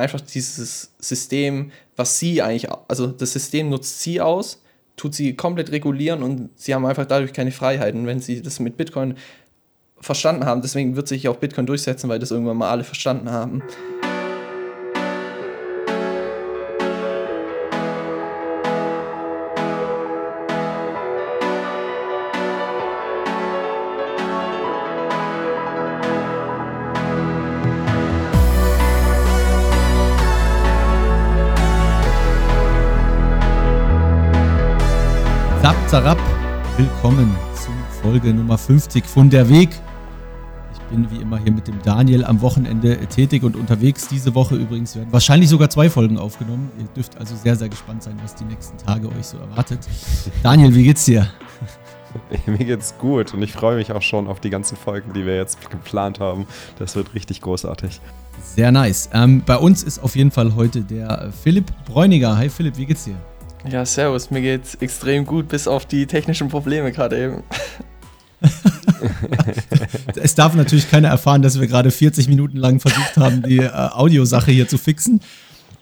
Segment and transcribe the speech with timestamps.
[0.00, 4.62] einfach dieses System, was sie eigentlich, also das System nutzt sie aus,
[4.96, 8.06] tut sie komplett regulieren und sie haben einfach dadurch keine Freiheiten.
[8.06, 9.14] Wenn sie das mit Bitcoin
[10.00, 13.62] verstanden haben, deswegen wird sich auch Bitcoin durchsetzen, weil das irgendwann mal alle verstanden haben.
[35.90, 36.20] Zarab,
[36.76, 39.70] willkommen zu Folge Nummer 50 von Der Weg.
[40.72, 44.06] Ich bin wie immer hier mit dem Daniel am Wochenende tätig und unterwegs.
[44.06, 46.70] Diese Woche übrigens werden wahrscheinlich sogar zwei Folgen aufgenommen.
[46.78, 49.80] Ihr dürft also sehr, sehr gespannt sein, was die nächsten Tage euch so erwartet.
[50.44, 51.28] Daniel, wie geht's dir?
[52.46, 55.34] Mir geht's gut und ich freue mich auch schon auf die ganzen Folgen, die wir
[55.34, 56.46] jetzt geplant haben.
[56.78, 58.00] Das wird richtig großartig.
[58.40, 59.10] Sehr nice.
[59.12, 62.36] Ähm, bei uns ist auf jeden Fall heute der Philipp Bräuniger.
[62.36, 63.16] Hi Philipp, wie geht's dir?
[63.68, 67.42] Ja, servus, mir geht's extrem gut, bis auf die technischen Probleme gerade eben.
[70.16, 73.70] es darf natürlich keiner erfahren, dass wir gerade 40 Minuten lang versucht haben, die äh,
[73.70, 75.20] Audiosache hier zu fixen.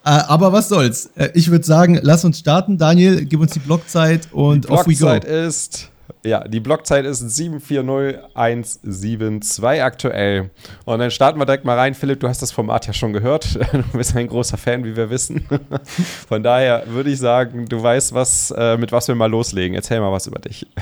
[0.04, 1.10] Äh, aber was soll's.
[1.14, 2.78] Äh, ich würde sagen, lass uns starten.
[2.78, 5.06] Daniel, gib uns die Blockzeit und die off we go.
[5.06, 5.90] Blockzeit ist
[6.24, 10.50] ja, die Blockzeit ist 740172 aktuell.
[10.84, 11.94] Und dann starten wir direkt mal rein.
[11.94, 13.58] Philipp, du hast das Format ja schon gehört.
[13.78, 15.47] Du bist ein großer Fan, wie wir wissen.
[16.28, 19.75] Von daher würde ich sagen, du weißt, was, äh, mit was wir mal loslegen.
[19.75, 20.66] Erzähl mal was über dich.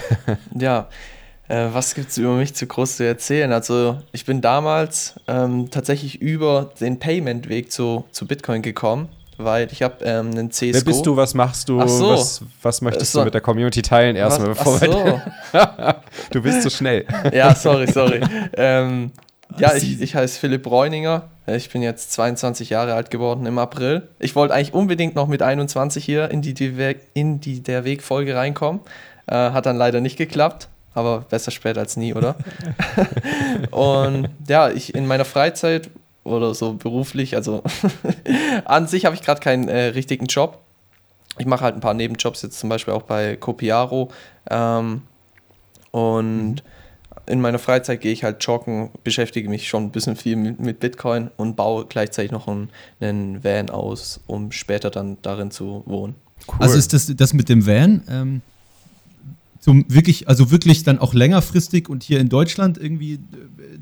[0.59, 0.89] Ja,
[1.49, 3.53] äh, was gibt es über mich zu groß zu erzählen?
[3.53, 9.83] Also, ich bin damals ähm, tatsächlich über den Payment-Weg zu, zu Bitcoin gekommen weil ich
[9.83, 10.75] habe ähm, einen CSGO.
[10.75, 12.11] Wer bist du, was machst du, so.
[12.11, 13.21] was, was möchtest so.
[13.21, 14.87] du mit der Community teilen erstmal, bevor so.
[14.87, 15.23] wir...
[16.31, 17.07] du bist zu schnell.
[17.33, 18.21] Ja, sorry, sorry.
[18.57, 19.13] ähm,
[19.59, 21.29] ja, ich, ich heiße Philipp Bräuninger.
[21.47, 24.09] Ich bin jetzt 22 Jahre alt geworden im April.
[24.19, 28.35] Ich wollte eigentlich unbedingt noch mit 21 hier in die, die in die Der Weg-Folge
[28.35, 28.81] reinkommen.
[29.27, 32.37] Äh, hat dann leider nicht geklappt, aber besser spät als nie, oder?
[33.71, 35.91] und ja, ich in meiner Freizeit
[36.27, 37.37] oder so beruflich.
[37.37, 37.63] Also
[38.65, 40.59] an sich habe ich gerade keinen äh, richtigen Job.
[41.39, 44.11] Ich mache halt ein paar Nebenjobs jetzt zum Beispiel auch bei Copiaro.
[44.51, 45.03] Ähm,
[45.91, 46.61] und mhm.
[47.27, 50.81] in meiner Freizeit gehe ich halt joggen, beschäftige mich schon ein bisschen viel mit, mit
[50.81, 52.71] Bitcoin und baue gleichzeitig noch einen,
[53.01, 56.15] einen, Van aus, um später dann darin zu wohnen.
[56.49, 56.57] Cool.
[56.61, 58.43] Also ist das, das mit dem Van, ähm,
[59.61, 63.19] zum wirklich, also wirklich dann auch längerfristig und hier in Deutschland irgendwie äh,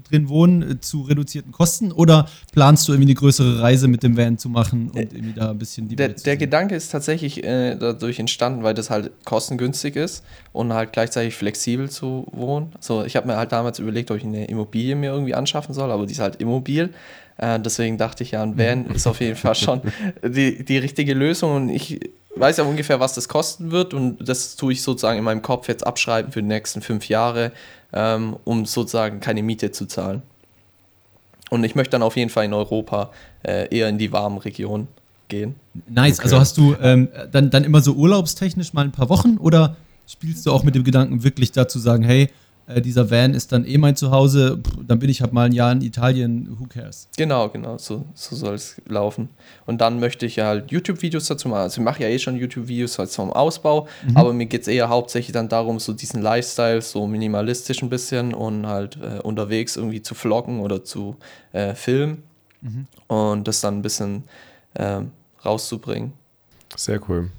[0.09, 4.17] drin wohnen äh, zu reduzierten Kosten oder planst du irgendwie eine größere Reise mit dem
[4.17, 7.43] Van zu machen und äh, irgendwie da ein bisschen die Der, der Gedanke ist tatsächlich
[7.45, 12.73] äh, dadurch entstanden, weil das halt kostengünstig ist und halt gleichzeitig flexibel zu wohnen.
[12.81, 15.91] So, ich habe mir halt damals überlegt, ob ich eine Immobilie mir irgendwie anschaffen soll,
[15.91, 16.91] aber die ist halt immobil.
[17.37, 19.81] Äh, deswegen dachte ich ja, ein Van ist auf jeden Fall schon
[20.23, 22.01] die, die richtige Lösung und ich
[22.37, 25.69] weiß ja ungefähr, was das kosten wird und das tue ich sozusagen in meinem Kopf
[25.69, 27.53] jetzt abschreiben für die nächsten fünf Jahre,
[27.93, 30.23] ähm, um sozusagen keine Miete zu zahlen.
[31.51, 33.11] Und ich möchte dann auf jeden Fall in Europa
[33.43, 34.89] äh, eher in die warmen Regionen
[35.29, 35.55] gehen.
[35.89, 36.19] Nice.
[36.19, 36.25] Okay.
[36.25, 40.45] Also hast du ähm, dann, dann immer so urlaubstechnisch mal ein paar Wochen oder spielst
[40.47, 42.31] du auch mit dem Gedanken, wirklich dazu sagen, hey,
[42.67, 45.53] äh, dieser Van ist dann eh mein Zuhause, Pff, dann bin ich halt mal ein
[45.53, 47.09] Jahr in Italien, who cares?
[47.17, 49.29] Genau, genau, so, so soll es laufen.
[49.67, 51.63] Und dann möchte ich ja halt YouTube-Videos dazu machen.
[51.63, 54.17] Also ich mache ja eh schon YouTube-Videos halt zum Ausbau, mhm.
[54.17, 58.33] aber mir geht es eher hauptsächlich dann darum, so diesen Lifestyle, so minimalistisch ein bisschen
[58.33, 61.17] und halt äh, unterwegs irgendwie zu vloggen oder zu
[61.53, 62.23] äh, filmen
[62.63, 62.87] mhm.
[63.09, 64.25] und das dann ein bisschen
[64.77, 65.11] ähm,
[65.45, 66.13] rauszubringen.
[66.77, 67.31] Sehr cool.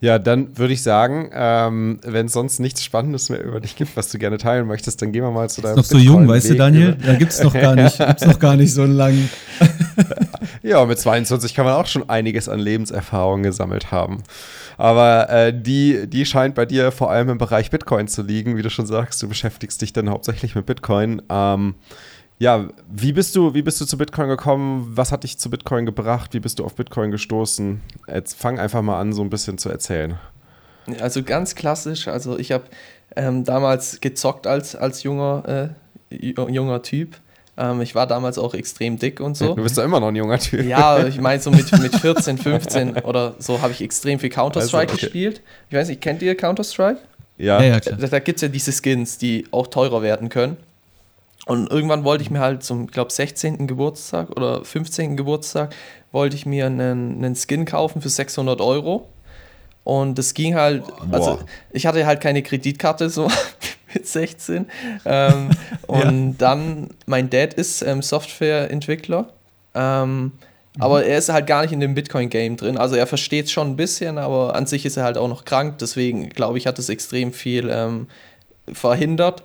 [0.00, 3.96] Ja, dann würde ich sagen, ähm, wenn es sonst nichts Spannendes mehr über dich gibt,
[3.96, 5.78] was du gerne teilen möchtest, dann gehen wir mal zu deinem.
[5.78, 6.94] Ist noch so jung, weißt du, Daniel?
[6.94, 9.30] Da gibt es noch gar nicht, gibt's noch gar nicht so einen langen.
[10.62, 14.22] ja, mit 22 kann man auch schon einiges an Lebenserfahrung gesammelt haben.
[14.76, 18.62] Aber äh, die, die scheint bei dir vor allem im Bereich Bitcoin zu liegen, wie
[18.62, 19.22] du schon sagst.
[19.22, 21.22] Du beschäftigst dich dann hauptsächlich mit Bitcoin.
[21.30, 21.76] Ähm,
[22.44, 24.92] ja, wie bist du, wie bist du zu Bitcoin gekommen?
[24.94, 26.34] Was hat dich zu Bitcoin gebracht?
[26.34, 27.80] Wie bist du auf Bitcoin gestoßen?
[28.06, 30.18] Jetzt fang einfach mal an, so ein bisschen zu erzählen.
[31.00, 32.64] Also ganz klassisch, also ich habe
[33.16, 35.72] ähm, damals gezockt als, als junger,
[36.10, 37.16] äh, junger Typ.
[37.56, 39.54] Ähm, ich war damals auch extrem dick und so.
[39.54, 40.66] Du bist ja immer noch ein junger Typ.
[40.66, 44.92] Ja, ich meine so mit, mit 14, 15 oder so habe ich extrem viel Counter-Strike
[44.92, 45.06] also, okay.
[45.06, 45.40] gespielt.
[45.70, 47.00] Ich weiß nicht, kennt ihr Counter-Strike?
[47.38, 47.62] Ja.
[47.62, 47.96] ja, ja klar.
[47.98, 50.58] Da, da gibt es ja diese Skins, die auch teurer werden können.
[51.46, 53.66] Und irgendwann wollte ich mir halt zum, ich glaube, 16.
[53.66, 55.16] Geburtstag oder 15.
[55.16, 55.74] Geburtstag,
[56.10, 59.08] wollte ich mir einen, einen Skin kaufen für 600 Euro.
[59.82, 61.38] Und das ging halt, also
[61.70, 63.28] ich hatte halt keine Kreditkarte so
[63.94, 64.66] mit 16.
[65.04, 65.50] Ähm,
[65.86, 66.34] und ja.
[66.38, 69.28] dann, mein Dad ist ähm, Softwareentwickler.
[69.74, 70.32] Ähm,
[70.78, 72.78] Aber er ist halt gar nicht in dem Bitcoin-Game drin.
[72.78, 75.44] Also er versteht es schon ein bisschen, aber an sich ist er halt auch noch
[75.44, 75.76] krank.
[75.78, 78.06] Deswegen glaube ich, hat es extrem viel ähm,
[78.72, 79.42] verhindert.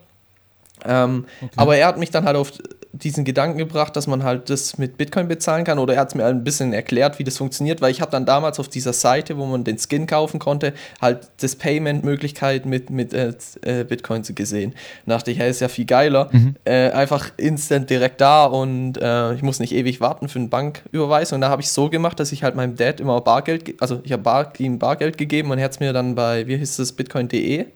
[0.85, 1.51] Ähm, okay.
[1.55, 2.51] Aber er hat mich dann halt auf
[2.91, 6.15] diesen Gedanken gebracht, dass man halt das mit Bitcoin bezahlen kann oder er hat es
[6.15, 9.37] mir ein bisschen erklärt, wie das funktioniert, weil ich habe dann damals auf dieser Seite,
[9.37, 14.73] wo man den Skin kaufen konnte, halt das Payment-Möglichkeit mit, mit äh, äh Bitcoins gesehen.
[15.05, 16.29] Da dachte ich, hey, ist ja viel geiler.
[16.31, 16.55] Mhm.
[16.65, 21.37] Äh, einfach instant direkt da und äh, ich muss nicht ewig warten für eine Banküberweisung.
[21.37, 24.11] Und da habe ich so gemacht, dass ich halt meinem Dad immer Bargeld, also ich
[24.11, 26.91] habe Bar, ihm Bargeld gegeben und er hat es mir dann bei, wie hieß das,
[26.93, 27.67] bitcoin.de,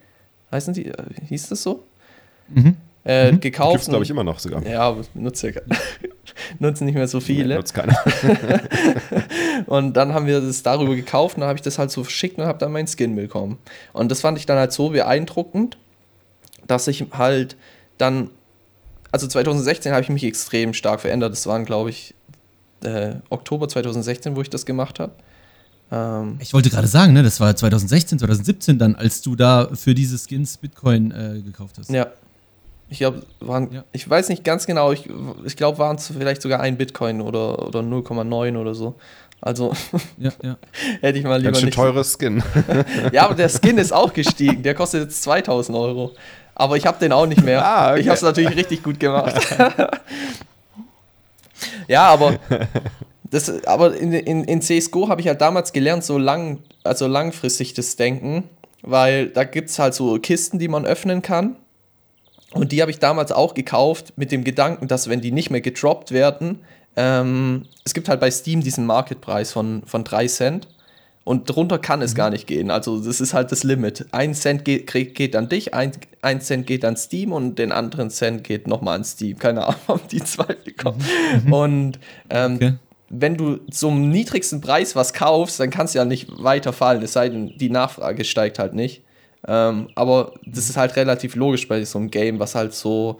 [0.51, 0.95] heißen die, äh,
[1.29, 1.83] hieß das so?
[2.49, 3.39] Mhm äh, mhm.
[3.39, 3.73] gekauft.
[3.73, 4.65] Gibt's, glaube ich, immer noch sogar.
[4.65, 5.51] Ja, aber nutzt ja,
[6.59, 7.49] nutzen nicht mehr so viele.
[7.49, 7.97] Nee, nutzt keiner.
[9.65, 12.37] und dann haben wir das darüber gekauft und dann habe ich das halt so verschickt
[12.37, 13.57] und habe dann meinen Skin bekommen.
[13.91, 15.77] Und das fand ich dann halt so beeindruckend,
[16.65, 17.57] dass ich halt
[17.97, 18.29] dann,
[19.11, 21.33] also 2016 habe ich mich extrem stark verändert.
[21.33, 22.15] Das waren, glaube ich,
[22.83, 25.13] äh, Oktober 2016, wo ich das gemacht habe.
[25.91, 29.93] Ähm, ich wollte gerade sagen, ne, das war 2016, 2017 dann, als du da für
[29.93, 31.89] diese Skins Bitcoin äh, gekauft hast.
[31.89, 32.07] Ja,
[32.89, 33.83] ich glaube, waren, ja.
[33.91, 35.09] ich weiß nicht ganz genau, ich,
[35.45, 38.95] ich glaube, waren es vielleicht sogar ein Bitcoin oder, oder 0,9 oder so.
[39.41, 39.73] Also
[40.17, 40.57] ja, ja.
[41.01, 42.41] hätte ich mal lieber Ganz schön teures Skin.
[43.11, 44.63] ja, aber der Skin ist auch gestiegen.
[44.63, 46.11] Der kostet jetzt 2000 Euro.
[46.55, 47.65] Aber ich habe den auch nicht mehr.
[47.65, 48.01] Ah, okay.
[48.01, 49.35] Ich habe es natürlich richtig gut gemacht.
[51.87, 52.39] ja, aber
[53.23, 57.73] das, aber in, in, in CSGO habe ich halt damals gelernt, so lang, also langfristig
[57.73, 58.49] das Denken,
[58.81, 61.57] weil da gibt es halt so Kisten, die man öffnen kann
[62.53, 65.61] und die habe ich damals auch gekauft mit dem Gedanken, dass wenn die nicht mehr
[65.61, 66.59] gedroppt werden,
[66.95, 70.67] ähm, es gibt halt bei Steam diesen Marketpreis von, von 3 Cent.
[71.25, 72.17] Und drunter kann es mhm.
[72.17, 72.69] gar nicht gehen.
[72.69, 74.07] Also das ist halt das Limit.
[74.11, 78.09] Ein Cent geht, geht an dich, ein, ein Cent geht an Steam und den anderen
[78.09, 79.39] Cent geht nochmal an Steam.
[79.39, 80.99] Keine Ahnung, ob die zwei bekommen.
[80.99, 81.45] Mhm.
[81.45, 81.53] mhm.
[81.53, 82.73] Und ähm, okay.
[83.09, 87.13] wenn du zum niedrigsten Preis was kaufst, dann kannst du ja nicht weiter fallen, es
[87.13, 89.01] sei denn, die Nachfrage steigt halt nicht.
[89.47, 93.17] Ähm, aber das ist halt relativ logisch bei so einem Game, was halt so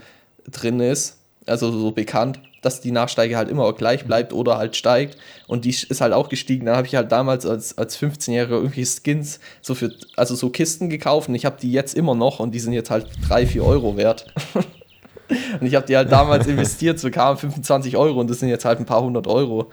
[0.49, 5.17] drin ist, also so bekannt, dass die Nachsteige halt immer gleich bleibt oder halt steigt.
[5.47, 6.65] Und die ist halt auch gestiegen.
[6.65, 10.89] Dann habe ich halt damals als, als 15-Jähriger irgendwie Skins, so für, also so Kisten
[10.89, 13.65] gekauft und ich habe die jetzt immer noch und die sind jetzt halt 3, 4
[13.65, 14.33] Euro wert.
[15.59, 18.65] und ich habe die halt damals investiert, so kamen 25 Euro und das sind jetzt
[18.65, 19.69] halt ein paar hundert Euro.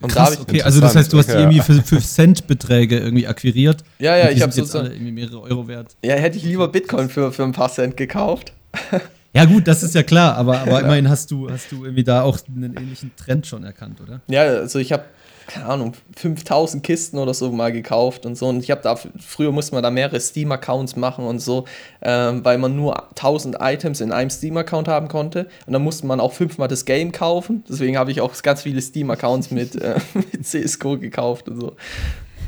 [0.00, 3.26] Und Krass, da okay, also das heißt, du hast die irgendwie für, für Cent-Beträge irgendwie
[3.26, 3.84] akquiriert.
[3.98, 5.94] Ja, ja, ich habe so irgendwie mehrere Euro wert.
[6.02, 8.52] Ja, hätte ich lieber Bitcoin für, für ein paar Cent gekauft.
[9.32, 10.80] Ja, gut, das ist ja klar, aber, aber ja.
[10.80, 14.20] immerhin hast du, hast du irgendwie da auch einen ähnlichen Trend schon erkannt, oder?
[14.26, 15.04] Ja, also ich habe
[15.50, 18.48] keine Ahnung, 5000 Kisten oder so mal gekauft und so.
[18.48, 21.64] Und ich habe da, früher musste man da mehrere Steam-Accounts machen und so,
[22.02, 25.48] ähm, weil man nur 1000 Items in einem Steam-Account haben konnte.
[25.66, 27.64] Und dann musste man auch fünfmal das Game kaufen.
[27.68, 31.76] Deswegen habe ich auch ganz viele Steam-Accounts mit, äh, mit CSGO gekauft und so.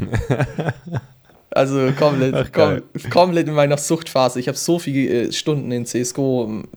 [1.54, 4.40] Also komplett, kom komplett in meiner Suchtphase.
[4.40, 6.68] Ich habe so viele äh, Stunden in CSGO ähm,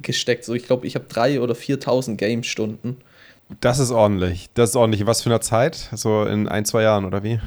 [0.00, 0.46] gesteckt.
[0.46, 2.96] So, ich glaube, ich habe 3.000 oder 4.000 Game-Stunden.
[3.60, 4.48] Das ist ordentlich.
[4.54, 5.06] Das ist ordentlich.
[5.06, 5.88] Was für eine Zeit?
[5.92, 7.40] So in ein, zwei Jahren oder wie?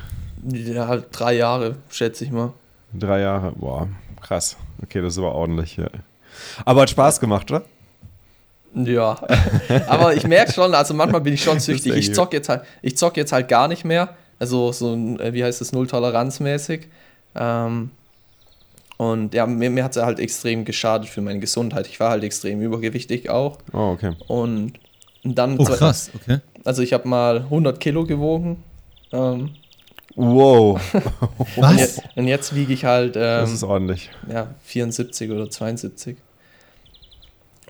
[0.47, 2.53] Ja, drei Jahre, schätze ich mal.
[2.93, 3.87] Drei Jahre, boah,
[4.21, 4.57] krass.
[4.83, 5.77] Okay, das ist aber ordentlich.
[5.77, 5.87] Ja.
[6.63, 7.63] Aber hat Spaß gemacht, oder?
[8.75, 9.17] Ja,
[9.87, 11.95] aber ich merke schon, also manchmal bin ich schon süchtig.
[11.95, 14.15] Ich zock jetzt halt, ich zock jetzt halt gar nicht mehr.
[14.37, 16.87] Also so ein, äh, wie heißt das, Null-Toleranz-mäßig.
[17.35, 17.91] Ähm,
[18.97, 21.87] und ja, mir, mir hat es halt extrem geschadet für meine Gesundheit.
[21.87, 23.57] Ich war halt extrem übergewichtig auch.
[23.73, 24.13] Oh, okay.
[24.27, 24.73] Und
[25.25, 26.39] und dann oh, krass, okay.
[26.63, 28.63] Also ich habe mal 100 Kilo gewogen.
[29.11, 29.51] Ähm,
[30.15, 30.79] wow.
[31.57, 31.71] Was?
[31.71, 33.15] Und jetzt, und jetzt wiege ich halt.
[33.15, 34.11] Ähm, das ist ordentlich.
[34.31, 36.17] Ja, 74 oder 72.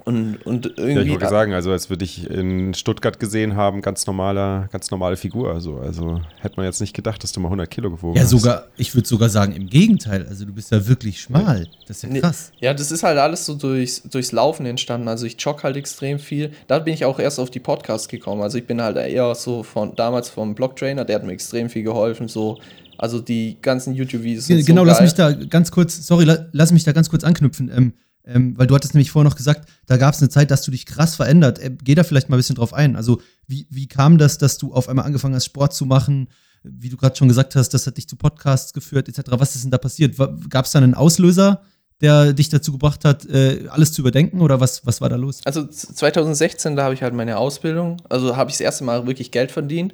[0.05, 0.93] Und, und irgendwie.
[0.93, 4.91] Ja, ich wollte sagen, also als wir dich in Stuttgart gesehen haben, ganz normaler, ganz
[4.91, 5.51] normale Figur.
[5.51, 8.31] Also, also hätte man jetzt nicht gedacht, dass du mal 100 Kilo gewogen ja, hast.
[8.31, 10.27] Ja, sogar, ich würde sogar sagen, im Gegenteil.
[10.29, 11.67] Also du bist ja wirklich schmal.
[11.88, 12.51] Das ist ja krass.
[12.59, 15.07] Ja, das ist halt alles so durchs, durchs Laufen entstanden.
[15.07, 16.51] Also ich jogge halt extrem viel.
[16.67, 18.43] Da bin ich auch erst auf die Podcasts gekommen.
[18.43, 21.81] Also ich bin halt eher so von damals vom Blog-Trainer, der hat mir extrem viel
[21.81, 22.27] geholfen.
[22.27, 22.59] So
[22.97, 24.47] also die ganzen YouTube-Videos.
[24.47, 27.71] Genau, so lass mich da ganz kurz, sorry, lass mich da ganz kurz anknüpfen.
[27.75, 27.93] Ähm,
[28.25, 30.72] ähm, weil du hattest nämlich vorher noch gesagt, da gab es eine Zeit, dass du
[30.72, 31.60] dich krass verändert.
[31.60, 32.96] Äh, geh da vielleicht mal ein bisschen drauf ein.
[32.96, 36.29] Also, wie, wie kam das, dass du auf einmal angefangen hast, Sport zu machen?
[36.63, 39.29] Wie du gerade schon gesagt hast, das hat dich zu Podcasts geführt, etc.
[39.34, 40.17] Was ist denn da passiert?
[40.50, 41.62] Gab es da einen Auslöser,
[42.01, 45.41] der dich dazu gebracht hat, äh, alles zu überdenken oder was, was war da los?
[45.46, 49.32] Also 2016, da habe ich halt meine Ausbildung, also habe ich das erste Mal wirklich
[49.32, 49.94] Geld verdient.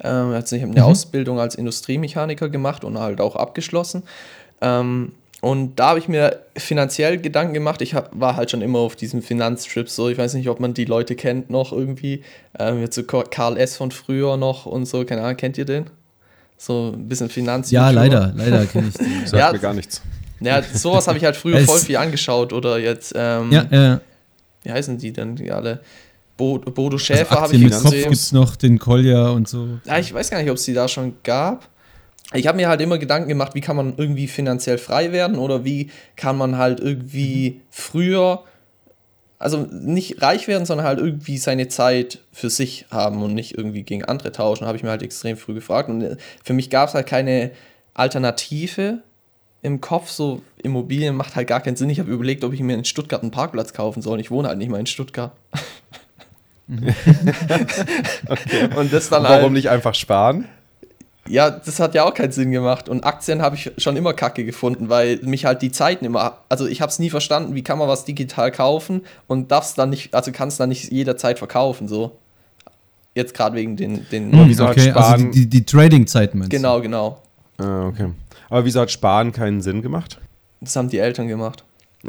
[0.00, 0.86] Ähm, also ich habe eine mhm.
[0.86, 4.02] Ausbildung als Industriemechaniker gemacht und halt auch abgeschlossen.
[4.60, 7.80] Ähm, und da habe ich mir finanziell Gedanken gemacht.
[7.80, 10.10] Ich hab, war halt schon immer auf diesem Finanztrip so.
[10.10, 12.22] Ich weiß nicht, ob man die Leute kennt noch irgendwie.
[12.58, 13.76] Ähm, jetzt so Karl S.
[13.76, 15.04] von früher noch und so.
[15.04, 15.86] Keine Ahnung, kennt ihr den?
[16.58, 17.70] So ein bisschen Finanz.
[17.70, 19.06] Ja, leider, leider kenne ich den.
[19.26, 20.02] Sagt ja, mir gar nichts.
[20.40, 22.52] Ja, sowas habe ich halt früher voll viel angeschaut.
[22.52, 24.00] Oder jetzt, ähm, ja, ja.
[24.62, 25.80] wie heißen die denn die alle?
[26.36, 29.68] Bodo also Schäfer also habe ich mit Kopf gibt es noch den Kolja und so.
[29.84, 31.68] Ja, ich weiß gar nicht, ob es die da schon gab
[32.32, 35.64] ich habe mir halt immer Gedanken gemacht, wie kann man irgendwie finanziell frei werden oder
[35.64, 38.44] wie kann man halt irgendwie früher,
[39.38, 43.82] also nicht reich werden, sondern halt irgendwie seine Zeit für sich haben und nicht irgendwie
[43.82, 45.88] gegen andere tauschen, habe ich mir halt extrem früh gefragt.
[45.88, 47.50] Und äh, für mich gab es halt keine
[47.94, 49.02] Alternative
[49.62, 51.90] im Kopf, so Immobilien macht halt gar keinen Sinn.
[51.90, 54.20] Ich habe überlegt, ob ich mir in Stuttgart einen Parkplatz kaufen soll.
[54.20, 55.32] Ich wohne halt nicht mal in Stuttgart.
[58.28, 58.68] okay.
[58.76, 60.46] Und das dann Warum halt, nicht einfach sparen?
[61.28, 62.88] Ja, das hat ja auch keinen Sinn gemacht.
[62.88, 66.38] Und Aktien habe ich schon immer kacke gefunden, weil mich halt die Zeiten immer.
[66.48, 69.90] Also ich habe es nie verstanden, wie kann man was digital kaufen und darfst dann
[69.90, 72.18] nicht, also kannst dann nicht jederzeit verkaufen, so.
[73.14, 74.06] Jetzt gerade wegen den.
[74.10, 77.20] den hm, wieso okay, also die, die, die Trading-Zeiten meinst Genau, genau.
[77.58, 78.10] Ah, okay.
[78.48, 80.18] Aber wieso hat Sparen keinen Sinn gemacht?
[80.60, 81.64] Das haben die Eltern gemacht.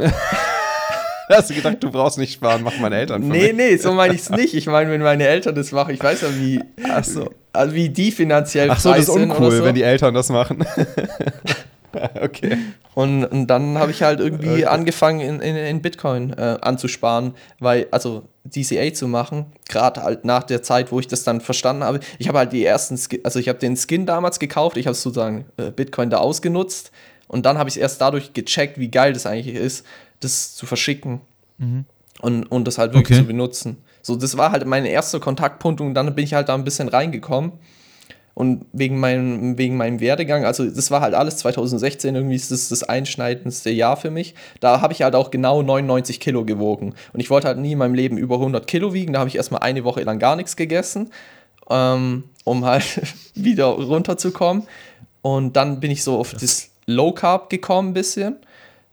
[1.38, 4.22] Hast du gedacht, du brauchst nicht sparen, mach meine Eltern Nee, nee, so meine ich
[4.22, 4.54] es nicht.
[4.54, 7.30] Ich meine, wenn meine Eltern das machen, ich weiß ja, wie, Ach so.
[7.54, 9.64] also wie die finanziell Ach so, das ist uncool, so.
[9.64, 10.66] wenn die Eltern das machen.
[12.22, 12.58] okay.
[12.94, 14.66] Und, und dann habe ich halt irgendwie okay.
[14.66, 20.44] angefangen, in, in, in Bitcoin äh, anzusparen, weil, also DCA zu machen, gerade halt nach
[20.44, 22.02] der Zeit, wo ich das dann verstanden habe.
[22.20, 24.96] Ich habe halt die ersten, Skin, also ich habe den Skin damals gekauft, ich habe
[24.96, 26.92] sozusagen äh, Bitcoin da ausgenutzt
[27.28, 29.86] und dann habe ich es erst dadurch gecheckt, wie geil das eigentlich ist,
[30.22, 31.22] das zu verschicken
[31.58, 31.86] mhm.
[32.22, 33.24] und, und das halt wirklich okay.
[33.24, 33.78] zu benutzen.
[34.02, 36.88] So, das war halt mein erster Kontaktpunkt und dann bin ich halt da ein bisschen
[36.88, 37.54] reingekommen.
[38.34, 42.70] Und wegen meinem, wegen meinem Werdegang, also das war halt alles 2016, irgendwie ist das
[42.70, 44.36] das einschneidendste Jahr für mich.
[44.62, 46.96] Da habe ich halt auch genau 99 Kilo gewogen.
[47.12, 49.14] Und ich wollte halt nie in meinem Leben über 100 Kilo wiegen.
[49.14, 51.12] Da habe ich erstmal eine Woche lang gar nichts gegessen,
[51.70, 53.02] ähm, um halt
[53.36, 54.64] wieder runterzukommen.
[55.22, 58.38] Und dann bin ich so auf das Low Carb gekommen ein bisschen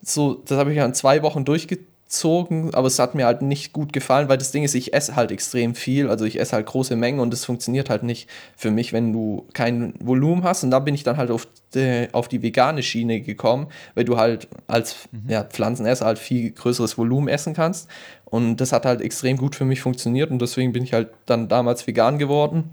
[0.02, 3.72] so, das habe ich ja in zwei Wochen durchgezogen, aber es hat mir halt nicht
[3.72, 6.66] gut gefallen, weil das Ding ist, ich esse halt extrem viel, also ich esse halt
[6.66, 10.64] große Mengen und das funktioniert halt nicht für mich, wenn du kein Volumen hast.
[10.64, 14.16] Und da bin ich dann halt auf die, auf die vegane Schiene gekommen, weil du
[14.16, 15.30] halt als mhm.
[15.30, 17.88] ja, Pflanzenesser halt viel größeres Volumen essen kannst.
[18.24, 21.48] Und das hat halt extrem gut für mich funktioniert und deswegen bin ich halt dann
[21.48, 22.70] damals vegan geworden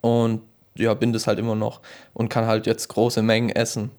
[0.00, 0.40] und
[0.74, 1.80] ja, bin das halt immer noch
[2.14, 3.90] und kann halt jetzt große Mengen essen.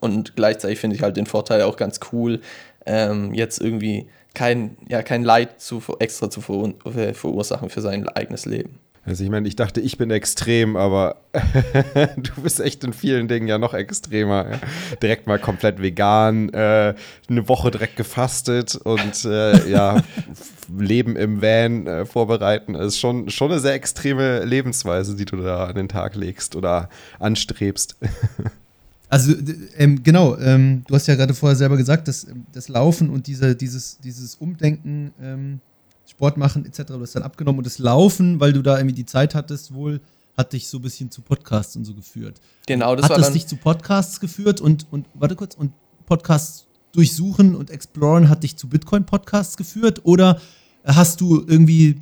[0.00, 2.40] Und gleichzeitig finde ich halt den Vorteil auch ganz cool,
[2.86, 8.46] ähm, jetzt irgendwie kein, ja, kein Leid zu, extra zu ver verursachen für sein eigenes
[8.46, 8.78] Leben.
[9.06, 11.16] Also ich meine, ich dachte, ich bin extrem, aber
[12.16, 14.60] du bist echt in vielen Dingen ja noch extremer.
[15.02, 16.94] Direkt mal komplett vegan, äh,
[17.28, 20.02] eine Woche direkt gefastet und äh, ja,
[20.78, 22.74] Leben im Van äh, vorbereiten.
[22.74, 26.54] Das ist schon, schon eine sehr extreme Lebensweise, die du da an den Tag legst
[26.54, 27.96] oder anstrebst.
[29.10, 29.34] Also
[29.76, 33.56] ähm, genau, ähm, du hast ja gerade vorher selber gesagt, dass das Laufen und diese,
[33.56, 35.60] dieses, dieses Umdenken, ähm,
[36.06, 39.06] Sport machen etc., du hast dann abgenommen und das Laufen, weil du da irgendwie die
[39.06, 40.00] Zeit hattest, wohl
[40.36, 42.40] hat dich so ein bisschen zu Podcasts und so geführt.
[42.66, 45.72] Genau, das hat war das dich zu Podcasts geführt und, und warte kurz, und
[46.06, 50.40] Podcasts durchsuchen und exploren hat dich zu Bitcoin-Podcasts geführt oder
[50.84, 52.00] hast du irgendwie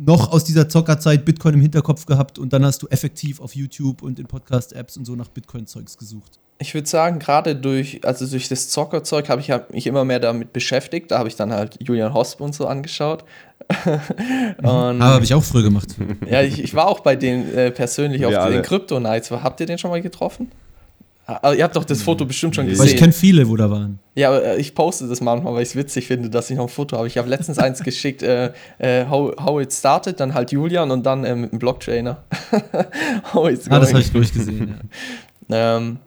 [0.00, 4.02] noch aus dieser Zockerzeit Bitcoin im Hinterkopf gehabt und dann hast du effektiv auf YouTube
[4.02, 6.40] und in Podcast-Apps und so nach Bitcoin-Zeugs gesucht?
[6.58, 10.52] Ich würde sagen, gerade durch, also durch das Zockerzeug habe ich mich immer mehr damit
[10.52, 11.10] beschäftigt.
[11.10, 13.24] Da habe ich dann halt Julian Hosp und so angeschaut.
[13.84, 15.88] und, ah, habe ich auch früher gemacht.
[16.28, 19.30] ja, ich, ich war auch bei denen äh, persönlich auf den Crypto Nights.
[19.30, 20.50] Habt ihr den schon mal getroffen?
[21.42, 22.80] Also ihr habt doch das Foto bestimmt schon gesehen.
[22.80, 23.98] Weil ich kenne viele, wo da waren.
[24.14, 26.64] Ja, aber äh, ich poste das manchmal, weil ich es witzig finde, dass ich noch
[26.64, 27.06] ein Foto habe.
[27.06, 31.04] Ich habe letztens eins geschickt, äh, äh, how, how It Started, dann halt Julian und
[31.04, 32.24] dann äh, mit dem Blocktrainer.
[33.34, 34.76] how it's ah, das habe ich durchgesehen,
[35.48, 35.76] ja.
[35.76, 35.98] ähm,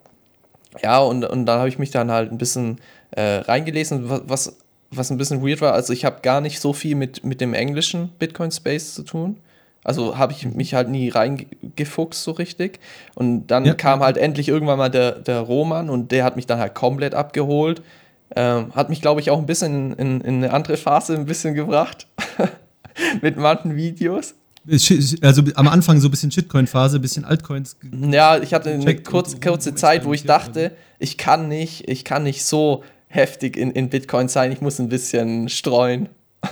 [0.82, 2.80] ja, und, und dann habe ich mich dann halt ein bisschen
[3.12, 4.58] äh, reingelesen, was,
[4.90, 5.74] was ein bisschen weird war.
[5.74, 9.38] Also ich habe gar nicht so viel mit, mit dem englischen Bitcoin-Space zu tun.
[9.84, 12.80] Also habe ich mich halt nie reingefuchst so richtig.
[13.16, 13.74] Und dann ja.
[13.74, 17.14] kam halt endlich irgendwann mal der, der Roman und der hat mich dann halt komplett
[17.14, 17.82] abgeholt.
[18.36, 21.54] Ähm, hat mich, glaube ich, auch ein bisschen in, in eine andere Phase ein bisschen
[21.54, 22.08] gebracht.
[23.22, 24.36] Mit manchen Videos.
[25.22, 27.76] Also am Anfang so ein bisschen Shitcoin-Phase, ein bisschen Altcoins.
[28.10, 32.24] Ja, ich hatte eine kurz, kurze Zeit, wo ich dachte, ich kann nicht, ich kann
[32.24, 36.08] nicht so heftig in, in Bitcoin sein, ich muss ein bisschen streuen.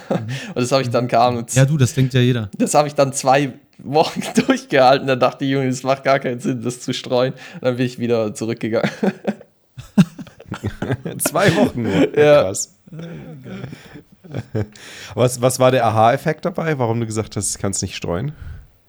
[0.10, 2.50] Und das habe ich dann gar Ja, du, das denkt ja jeder.
[2.58, 5.08] Das habe ich dann zwei Wochen durchgehalten.
[5.08, 7.34] Da dachte ich, Junge, das macht gar keinen Sinn, das zu streuen.
[7.56, 8.90] Und dann bin ich wieder zurückgegangen.
[11.20, 12.18] zwei Wochen nur.
[12.18, 12.44] Ja.
[12.44, 12.76] Krass.
[15.16, 18.34] Was, was war der Aha-Effekt dabei, warum du gesagt hast, du kannst nicht streuen?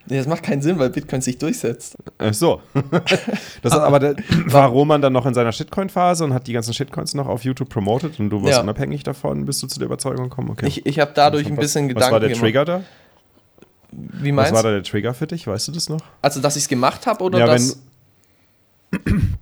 [0.07, 1.97] Nee, das macht keinen Sinn, weil Bitcoin sich durchsetzt.
[2.19, 2.61] Ach so.
[3.63, 4.17] das aber der,
[4.47, 7.69] war Roman dann noch in seiner Shitcoin-Phase und hat die ganzen Shitcoins noch auf YouTube
[7.69, 8.61] promotet und du warst ja.
[8.63, 10.51] unabhängig davon, bist du zu der Überzeugung gekommen?
[10.51, 10.67] Okay.
[10.67, 12.07] Ich, ich habe dadurch ein bisschen Gedanken.
[12.07, 12.83] Was war der Trigger da?
[13.93, 15.47] Wie meinst Was war da der Trigger für dich?
[15.47, 16.01] Weißt du das noch?
[16.21, 17.79] Also, dass ich es gemacht habe oder ja, dass.
[18.91, 19.39] Wenn,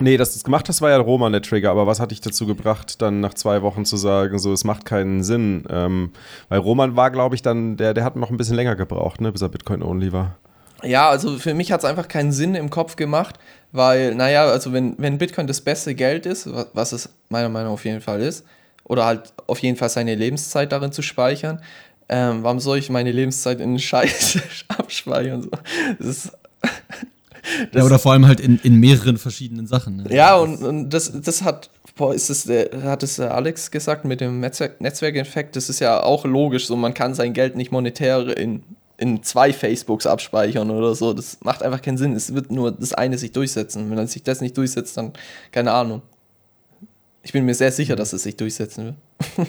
[0.00, 1.70] Nee, dass du es gemacht hast, war ja Roman der Trigger.
[1.70, 4.84] Aber was hat dich dazu gebracht, dann nach zwei Wochen zu sagen, so, es macht
[4.84, 5.64] keinen Sinn?
[5.68, 6.12] Ähm,
[6.48, 9.32] weil Roman war, glaube ich, dann, der, der hat noch ein bisschen länger gebraucht, ne,
[9.32, 10.36] bis er Bitcoin-only war.
[10.84, 13.36] Ja, also für mich hat es einfach keinen Sinn im Kopf gemacht,
[13.72, 17.74] weil, naja, also wenn, wenn Bitcoin das beste Geld ist, was es meiner Meinung nach
[17.74, 18.44] auf jeden Fall ist,
[18.84, 21.60] oder halt auf jeden Fall seine Lebenszeit darin zu speichern,
[22.08, 25.42] ähm, warum soll ich meine Lebenszeit in Scheiße abspeichern?
[25.42, 25.50] So?
[25.98, 26.32] Das ist
[27.72, 29.96] ja, oder vor allem halt in, in mehreren verschiedenen Sachen.
[29.96, 30.14] Ne?
[30.14, 32.48] Ja, und, und das, das hat, boah, ist das,
[32.82, 36.94] hat es Alex gesagt mit dem Netzwerk, Netzwerkeffekt, das ist ja auch logisch, so man
[36.94, 38.62] kann sein Geld nicht monetär in,
[38.98, 41.14] in zwei Facebooks abspeichern oder so.
[41.14, 42.14] Das macht einfach keinen Sinn.
[42.14, 43.90] Es wird nur das eine sich durchsetzen.
[43.90, 45.12] Wenn sich das nicht durchsetzt, dann
[45.52, 46.02] keine Ahnung.
[47.22, 48.96] Ich bin mir sehr sicher, dass es sich durchsetzen
[49.36, 49.48] wird.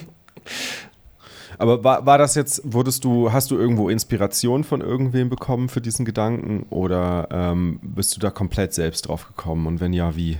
[1.60, 5.82] Aber war, war das jetzt, wurdest du, hast du irgendwo Inspiration von irgendwem bekommen für
[5.82, 10.38] diesen Gedanken oder ähm, bist du da komplett selbst drauf gekommen und wenn ja, wie?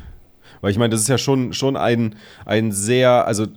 [0.62, 3.48] Weil ich meine, das ist ja schon, schon ein, ein sehr, also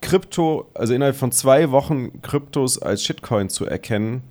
[0.00, 4.22] Krypto, also innerhalb von zwei Wochen Kryptos als Shitcoin zu erkennen,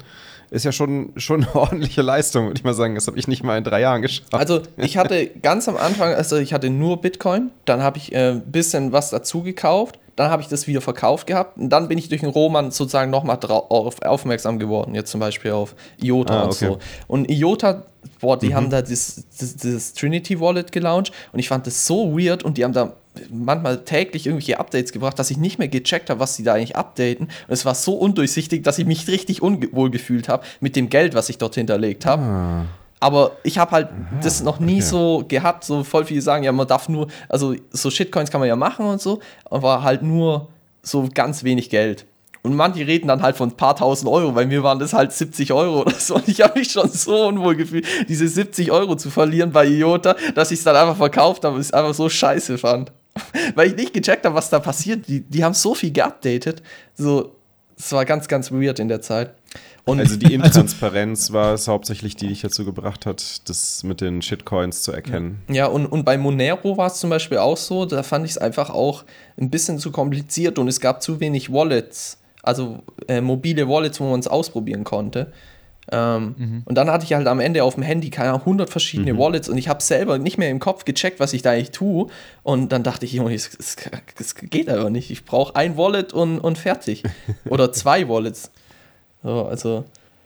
[0.56, 2.96] ist ja schon, schon eine ordentliche Leistung, würde ich mal sagen.
[2.96, 4.34] Das habe ich nicht mal in drei Jahren geschafft.
[4.34, 8.38] Also ich hatte ganz am Anfang, also ich hatte nur Bitcoin, dann habe ich ein
[8.38, 11.98] äh, bisschen was dazu gekauft dann habe ich das wieder verkauft gehabt und dann bin
[11.98, 16.46] ich durch den Roman sozusagen nochmal auf, aufmerksam geworden, jetzt zum Beispiel auf IOTA ah,
[16.46, 16.68] okay.
[16.68, 16.80] und so.
[17.08, 17.84] Und IOTA,
[18.22, 18.56] boah, die mhm.
[18.56, 22.58] haben da das, das, das, Trinity Wallet gelauncht und ich fand das so weird und
[22.58, 22.94] die haben da
[23.30, 26.76] manchmal täglich irgendwelche Updates gebracht, dass ich nicht mehr gecheckt habe, was sie da eigentlich
[26.76, 27.28] updaten.
[27.28, 31.14] Und es war so undurchsichtig, dass ich mich richtig unwohl gefühlt habe mit dem Geld,
[31.14, 32.24] was ich dort hinterlegt habe.
[32.24, 32.66] Ah.
[33.00, 34.82] Aber ich habe halt Aha, das noch nie okay.
[34.82, 38.48] so gehabt, so voll viele sagen, ja, man darf nur, also so Shitcoins kann man
[38.48, 40.48] ja machen und so, aber halt nur
[40.82, 42.06] so ganz wenig Geld.
[42.46, 45.12] Und manche reden dann halt von ein paar tausend Euro, weil mir waren das halt
[45.12, 46.14] 70 Euro oder so.
[46.16, 50.16] Und ich habe mich schon so unwohl gefühlt, diese 70 Euro zu verlieren bei IOTA,
[50.36, 52.92] dass ich es dann einfach verkauft habe und es einfach so scheiße fand.
[53.56, 55.08] weil ich nicht gecheckt habe, was da passiert.
[55.08, 56.62] Die, die haben so viel geupdatet.
[56.94, 57.36] So,
[57.78, 59.34] es war ganz, ganz weird in der Zeit.
[59.86, 64.02] Und also die also Intransparenz war es hauptsächlich, die dich dazu gebracht hat, das mit
[64.02, 65.42] den Shitcoins zu erkennen.
[65.50, 68.38] Ja, und, und bei Monero war es zum Beispiel auch so, da fand ich es
[68.38, 69.04] einfach auch
[69.38, 74.10] ein bisschen zu kompliziert und es gab zu wenig Wallets, also äh, mobile Wallets, wo
[74.10, 75.32] man es ausprobieren konnte.
[75.92, 76.62] Ähm, mhm.
[76.66, 79.18] Und dann hatte ich halt am Ende auf dem Handy keine 100 verschiedene mhm.
[79.20, 82.08] Wallets und ich habe selber nicht mehr im Kopf gecheckt, was ich da eigentlich tue.
[82.44, 83.78] Und dann dachte ich, Junge, es,
[84.50, 85.12] geht aber nicht.
[85.12, 87.04] Ich brauche ein Wallet und, und fertig.
[87.50, 88.52] Oder zwei Wallets.
[89.24, 89.86] So, also.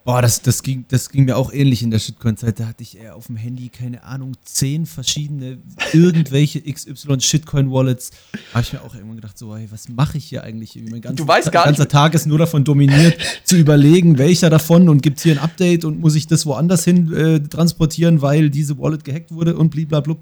[0.10, 2.60] Boah, das, das, ging, das ging mir auch ähnlich in der Shitcoin-Zeit.
[2.60, 5.60] Da hatte ich eher auf dem Handy, keine Ahnung, zehn verschiedene,
[5.94, 8.10] irgendwelche XY-Shitcoin-Wallets.
[8.52, 10.74] Habe ich mir auch irgendwann gedacht, so, hey, was mache ich hier eigentlich?
[10.90, 14.90] Mein ganzer, du weißt gar ganzer Tag ist nur davon dominiert, zu überlegen, welcher davon
[14.90, 18.50] und gibt es hier ein Update und muss ich das woanders hin äh, transportieren, weil
[18.50, 20.16] diese Wallet gehackt wurde und blablabla.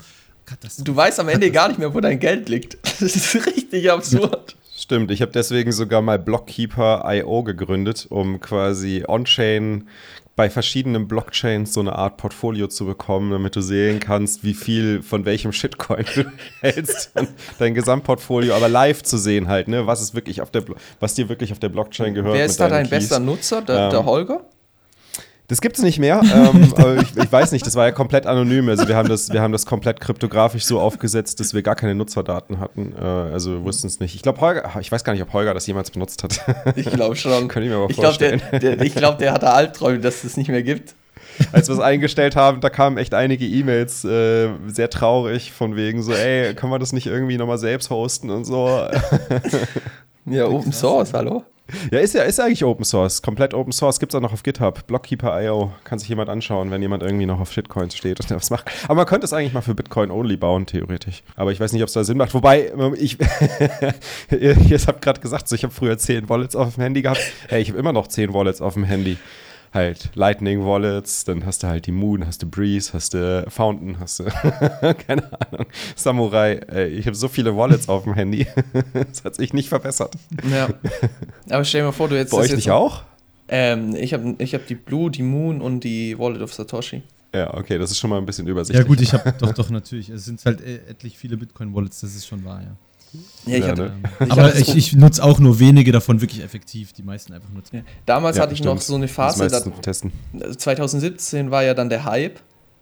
[0.80, 2.78] Du weißt am Ende gar nicht mehr, wo dein Geld liegt.
[3.00, 4.58] Das ist richtig absurd.
[4.88, 9.90] Stimmt, ich habe deswegen sogar mal Blockkeeper.io gegründet, um quasi on-chain
[10.38, 15.04] bei verschiedenen Blockchains so eine Art Portfolio zu bekommen, damit du sehen kannst, wie viel
[15.04, 17.12] von welchem Shitcoin du hältst,
[17.60, 20.64] dein Gesamtportfolio, aber live zu sehen halt, ne, was ist wirklich auf der,
[21.02, 22.36] was dir wirklich auf der Blockchain gehört.
[22.36, 23.10] Wer ist da dein Keys.
[23.10, 24.46] bester Nutzer, der, ähm, der Holger?
[25.48, 26.22] Das gibt es nicht mehr.
[26.24, 28.68] ähm, aber ich, ich, weiß nicht, das war ja komplett anonym.
[28.68, 31.96] Also wir haben das, wir haben das komplett kryptografisch so aufgesetzt, dass wir gar keine
[31.96, 32.94] Nutzerdaten hatten.
[33.00, 34.14] Äh, also wussten es nicht.
[34.16, 36.42] Ich glaube, Holger, ich weiß gar nicht, ob Holger das jemals benutzt hat.
[36.76, 37.48] Ich glaube schon.
[37.48, 38.40] Könnte ich mir aber ich vorstellen.
[38.40, 40.96] Glaub, der, der, ich glaube, der hatte Albträume, dass es das nicht mehr gibt.
[41.52, 46.02] Als wir es eingestellt haben, da kamen echt einige E-Mails, äh, sehr traurig, von wegen
[46.02, 48.68] so, ey, kann man das nicht irgendwie nochmal selbst hosten und so.
[50.26, 51.44] ja, Open Source, hallo?
[51.92, 54.00] Ja, ist ja ist eigentlich Open Source, komplett Open Source.
[54.00, 54.88] Gibt es auch noch auf GitHub.
[54.88, 58.70] Blockkeeper.io kann sich jemand anschauen, wenn jemand irgendwie noch auf Shitcoins steht und was macht.
[58.86, 61.24] Aber man könnte es eigentlich mal für Bitcoin only bauen, theoretisch.
[61.36, 62.34] Aber ich weiß nicht, ob es da Sinn macht.
[62.34, 63.18] Wobei, ich,
[64.32, 67.22] ihr, ihr habt gerade gesagt, so, ich habe früher 10 Wallets auf dem Handy gehabt.
[67.48, 69.18] Hey, ich habe immer noch 10 Wallets auf dem Handy
[69.74, 74.00] halt Lightning Wallets, dann hast du halt die Moon, hast du Breeze, hast du Fountain,
[74.00, 74.24] hast du
[75.08, 76.56] keine Ahnung, Samurai.
[76.68, 78.48] Ey, ich habe so viele Wallets auf dem Handy.
[78.94, 80.14] das hat sich nicht verbessert.
[80.52, 80.70] Ja.
[81.50, 82.32] Aber stell dir mal vor, du jetzt.
[82.32, 83.04] Bei euch nicht auch?
[83.50, 87.04] Ähm, ich habe ich hab die Blue, die Moon und die Wallet of Satoshi.
[87.34, 88.84] Ja, okay, das ist schon mal ein bisschen übersichtlich.
[88.84, 90.10] Ja, gut, ich habe doch, doch, natürlich.
[90.10, 92.76] Es sind halt äh, etlich viele Bitcoin-Wallets, das ist schon wahr, ja.
[93.46, 93.94] Ja, ich hatte, ne?
[94.26, 96.94] ich aber ich, ich nutze auch nur wenige davon wirklich effektiv.
[96.94, 97.78] Die meisten einfach nutzen.
[97.78, 97.82] Ja.
[98.06, 98.76] Damals hatte ich stimmt.
[98.76, 99.48] noch so eine Phase.
[99.48, 100.12] Da, testen.
[100.58, 102.40] 2017 war ja dann der Hype.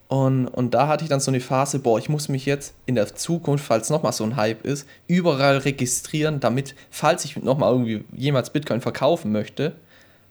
[0.07, 2.93] Und, und da hatte ich dann so eine Phase, boah, ich muss mich jetzt in
[2.93, 8.05] der Zukunft, falls nochmal so ein Hype ist, überall registrieren, damit, falls ich nochmal irgendwie
[8.15, 9.75] jemals Bitcoin verkaufen möchte,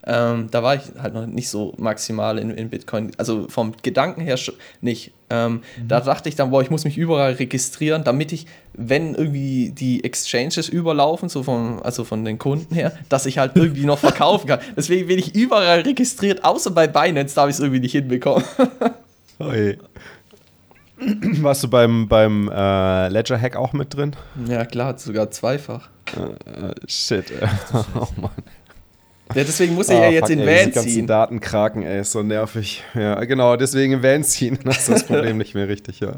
[0.06, 4.20] ähm, da war ich halt noch nicht so maximal in, in Bitcoin, also vom Gedanken
[4.20, 4.38] her
[4.82, 5.12] nicht.
[5.30, 5.88] Ähm, mhm.
[5.88, 10.04] Da dachte ich dann, boah, ich muss mich überall registrieren, damit ich, wenn irgendwie die
[10.04, 14.46] Exchanges überlaufen, so von, also von den Kunden her, dass ich halt irgendwie noch verkaufen
[14.46, 14.60] kann.
[14.76, 18.44] Deswegen bin ich überall registriert, außer bei Binance, da habe ich es irgendwie nicht hinbekommen.
[19.38, 19.78] Oi.
[21.40, 24.14] Warst du beim, beim äh, Ledger-Hack auch mit drin?
[24.46, 25.88] Ja, klar, sogar zweifach.
[26.16, 27.32] Uh, uh, shit.
[27.72, 28.30] oh Mann.
[29.34, 30.84] Ja, deswegen muss ich ah, ja jetzt fuck, in Van ziehen.
[30.84, 32.84] Die Datenkraken, ey, ist so nervig.
[32.94, 34.58] Ja, genau, deswegen in Van ziehen.
[34.64, 36.14] Das ist das Problem nicht mehr richtig, ja.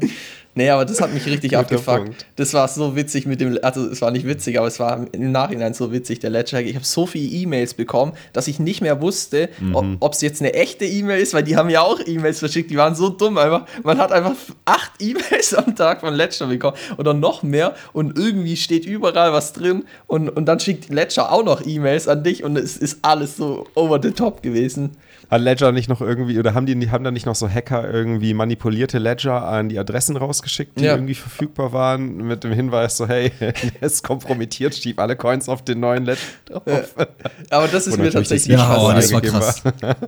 [0.57, 2.05] Nee, aber das hat mich richtig abgefuckt.
[2.05, 2.25] Punkt.
[2.35, 5.31] Das war so witzig mit dem, also es war nicht witzig, aber es war im
[5.31, 6.59] Nachhinein so witzig, der Ledger.
[6.61, 9.97] Ich habe so viele E-Mails bekommen, dass ich nicht mehr wusste, mhm.
[9.99, 12.77] ob es jetzt eine echte E-Mail ist, weil die haben ja auch E-Mails verschickt, die
[12.77, 13.67] waren so dumm einfach.
[13.83, 14.33] Man hat einfach
[14.65, 19.53] acht E-Mails am Tag von Ledger bekommen oder noch mehr und irgendwie steht überall was
[19.53, 23.37] drin und, und dann schickt Ledger auch noch E-Mails an dich und es ist alles
[23.37, 24.97] so over the top gewesen.
[25.29, 28.33] Hat Ledger nicht noch irgendwie, oder haben die haben da nicht noch so Hacker irgendwie
[28.33, 30.93] manipulierte Ledger an die Adressen rausgeschickt, die ja.
[30.93, 35.63] irgendwie verfügbar waren, mit dem Hinweis so, hey, der ist kompromittiert, schieb alle Coins auf
[35.63, 36.63] den neuen Ledger drauf.
[36.65, 37.07] Ja.
[37.49, 39.63] Aber das ist mir tatsächlich das, ja, oh, das war krass.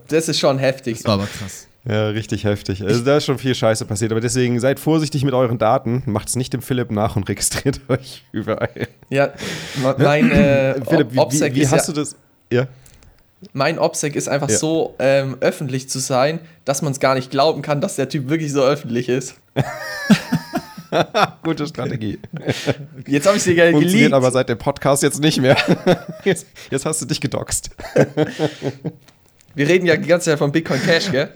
[0.08, 0.98] Das ist schon heftig.
[0.98, 1.68] Das war aber krass.
[1.86, 2.84] Ja, richtig heftig.
[2.84, 4.12] Also da ist schon viel Scheiße passiert.
[4.12, 6.04] Aber deswegen seid vorsichtig mit euren Daten.
[6.06, 8.88] Macht es nicht dem Philipp nach und registriert euch überall.
[9.10, 9.34] Ja,
[9.98, 12.16] mein äh, Philipp, wie, wie, wie hast du das?
[12.52, 12.68] Ja
[13.54, 14.58] mein OPSEC ist einfach ja.
[14.58, 18.30] so ähm, öffentlich zu sein, dass man es gar nicht glauben kann, dass der Typ
[18.30, 19.36] wirklich so öffentlich ist.
[21.44, 22.20] Gute Strategie.
[23.06, 24.14] Jetzt habe ich sie gerne geleakt.
[24.14, 25.56] aber seit dem Podcast jetzt nicht mehr.
[26.24, 27.70] Jetzt, jetzt hast du dich gedoxt.
[29.56, 31.30] Wir reden ja die ganze Zeit von Bitcoin Cash, gell?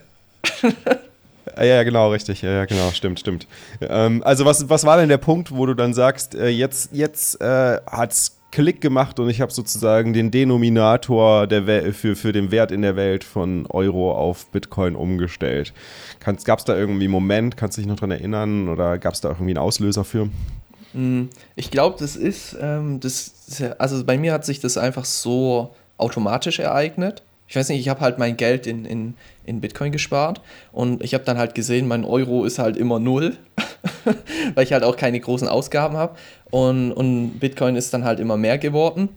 [1.58, 2.42] Ja, ja, genau, richtig.
[2.42, 3.48] Ja, ja genau, stimmt, stimmt.
[3.82, 7.39] Ähm, also, was, was war denn der Punkt, wo du dann sagst, äh, jetzt, jetzt
[7.42, 12.84] äh, es Klick gemacht und ich habe sozusagen den Denominator für, für den Wert in
[12.84, 15.74] der Welt von Euro auf Bitcoin umgestellt.
[16.20, 19.22] Gab es da irgendwie einen Moment, kannst du dich noch daran erinnern oder gab es
[19.22, 20.30] da irgendwie einen Auslöser für?
[20.94, 25.74] Mm, ich glaube, das ist, ähm, das, also bei mir hat sich das einfach so
[25.98, 27.24] automatisch ereignet.
[27.48, 31.16] Ich weiß nicht, ich habe halt mein Geld in, in, in Bitcoin gespart und ich
[31.16, 33.36] habe dann halt gesehen, mein Euro ist halt immer null,
[34.56, 36.15] weil ich halt auch keine großen Ausgaben habe
[36.52, 39.10] und, und Bitcoin ist dann halt immer mehr geworden.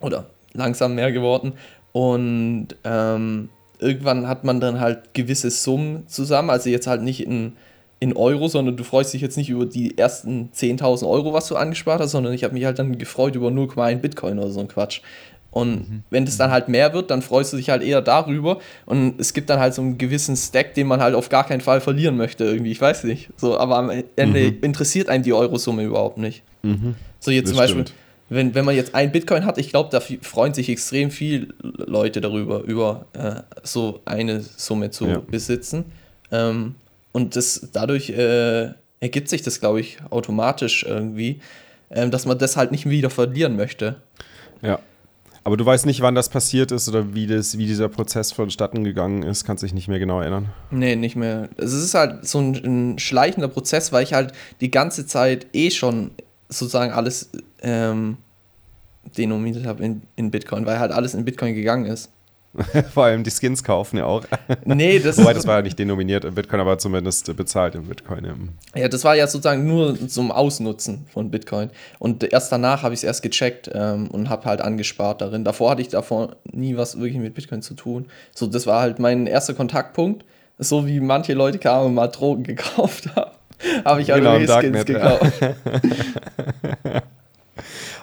[0.00, 1.52] Oder langsam mehr geworden.
[1.92, 7.52] Und ähm, irgendwann hat man dann halt gewisse Summen zusammen, also jetzt halt nicht in,
[8.00, 11.56] in Euro, sondern du freust dich jetzt nicht über die ersten 10.000 Euro, was du
[11.56, 14.68] angespart hast, sondern ich habe mich halt dann gefreut über 0,1 Bitcoin oder so ein
[14.68, 15.02] Quatsch.
[15.54, 16.02] Und mhm.
[16.10, 18.58] wenn es dann halt mehr wird, dann freust du dich halt eher darüber.
[18.86, 21.60] Und es gibt dann halt so einen gewissen Stack, den man halt auf gar keinen
[21.60, 22.72] Fall verlieren möchte, irgendwie.
[22.72, 23.28] Ich weiß nicht.
[23.36, 24.58] So, aber am Ende mhm.
[24.62, 26.42] interessiert einen die Eurosumme überhaupt nicht.
[26.62, 26.96] Mhm.
[27.20, 27.84] So jetzt das zum Beispiel,
[28.30, 32.20] wenn, wenn man jetzt ein Bitcoin hat, ich glaube, da freuen sich extrem viele Leute
[32.20, 35.18] darüber, über äh, so eine Summe zu ja.
[35.18, 35.84] besitzen.
[36.32, 36.74] Ähm,
[37.12, 41.38] und das dadurch äh, ergibt sich das, glaube ich, automatisch irgendwie,
[41.90, 44.00] äh, dass man das halt nicht wieder verlieren möchte.
[44.62, 44.80] Ja.
[45.46, 48.82] Aber du weißt nicht, wann das passiert ist oder wie, das, wie dieser Prozess vonstatten
[48.82, 50.48] gegangen ist, kannst dich nicht mehr genau erinnern.
[50.70, 51.50] Nee, nicht mehr.
[51.58, 55.70] Es ist halt so ein, ein schleichender Prozess, weil ich halt die ganze Zeit eh
[55.70, 56.12] schon
[56.48, 57.30] sozusagen alles
[57.60, 58.16] ähm,
[59.18, 62.10] denominiert habe in, in Bitcoin, weil halt alles in Bitcoin gegangen ist.
[62.94, 64.24] Vor allem die Skins kaufen ja auch.
[64.64, 68.24] Nee, das Wobei, das war ja nicht denominiert in Bitcoin, aber zumindest bezahlt in Bitcoin.
[68.24, 68.82] Ja.
[68.82, 71.70] ja, das war ja sozusagen nur zum Ausnutzen von Bitcoin.
[71.98, 75.44] Und erst danach habe ich es erst gecheckt ähm, und habe halt angespart darin.
[75.44, 78.06] Davor hatte ich davor nie was wirklich mit Bitcoin zu tun.
[78.34, 80.24] So, das war halt mein erster Kontaktpunkt.
[80.58, 83.32] So wie manche Leute kamen und mal Drogen gekauft haben,
[83.84, 85.40] habe ich halt genau, Skins gekauft.
[86.84, 87.02] Ja.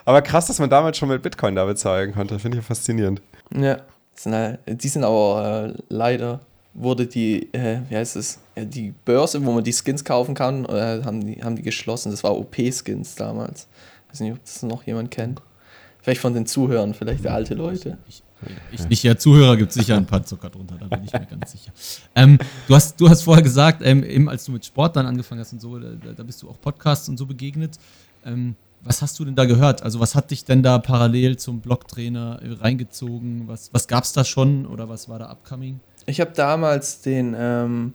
[0.03, 2.37] aber krass, dass man damals schon mit Bitcoin da bezahlen konnte.
[2.39, 3.21] Finde ich faszinierend.
[3.55, 3.77] Ja.
[4.13, 6.41] Sind halt, die sind aber äh, leider
[6.73, 11.01] wurde die, äh, wie heißt es, die Börse, wo man die Skins kaufen kann, äh,
[11.03, 12.11] haben, die, haben die geschlossen.
[12.11, 13.67] Das war OP-Skins damals.
[14.05, 15.41] Ich weiß nicht, ob das noch jemand kennt.
[16.01, 17.97] Vielleicht von den Zuhörern, vielleicht der alte Leute.
[18.07, 18.23] Ich,
[18.89, 21.51] ich ja, Zuhörer gibt es sicher ein paar Zucker drunter, da bin ich mir ganz
[21.51, 21.71] sicher.
[22.15, 25.41] Ähm, du, hast, du hast vorher gesagt, ähm, eben als du mit Sport dann angefangen
[25.41, 27.77] hast und so, da, da bist du auch Podcasts und so begegnet.
[28.25, 29.83] Ähm, was hast du denn da gehört?
[29.83, 33.47] Also was hat dich denn da parallel zum Blocktrainer reingezogen?
[33.47, 35.79] Was, was gab es da schon oder was war da upcoming?
[36.05, 37.93] Ich habe damals den, ähm,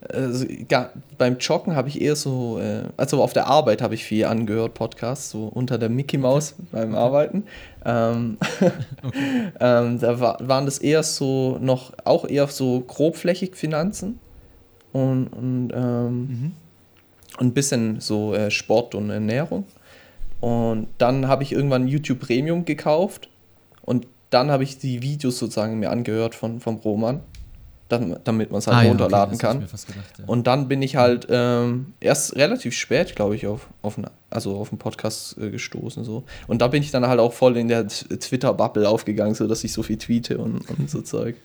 [0.00, 4.04] Also, gar, beim Joggen habe ich eher so, äh, also auf der Arbeit habe ich
[4.04, 7.44] viel angehört, Podcasts, so unter der Mickey Maus beim Arbeiten.
[7.84, 8.38] Ähm,
[9.02, 9.52] okay.
[9.60, 14.20] ähm, da war, waren das eher so noch, auch eher so grobflächig Finanzen
[14.92, 16.52] und, und ähm, mhm.
[17.38, 19.64] ein bisschen so äh, Sport und Ernährung.
[20.40, 23.28] Und dann habe ich irgendwann YouTube Premium gekauft
[23.82, 27.20] und dann habe ich die Videos sozusagen mir angehört von, vom Roman
[27.88, 29.60] damit man es halt ah, runterladen ja, okay, kann.
[29.60, 30.24] Gedacht, ja.
[30.26, 34.56] Und dann bin ich halt ähm, erst relativ spät, glaube ich, auf, auf, ein, also
[34.56, 36.04] auf einen Podcast äh, gestoßen.
[36.04, 36.24] So.
[36.46, 39.72] Und da bin ich dann halt auch voll in der Twitter-Bubble aufgegangen, so dass ich
[39.72, 41.36] so viel tweete und, und so Zeug.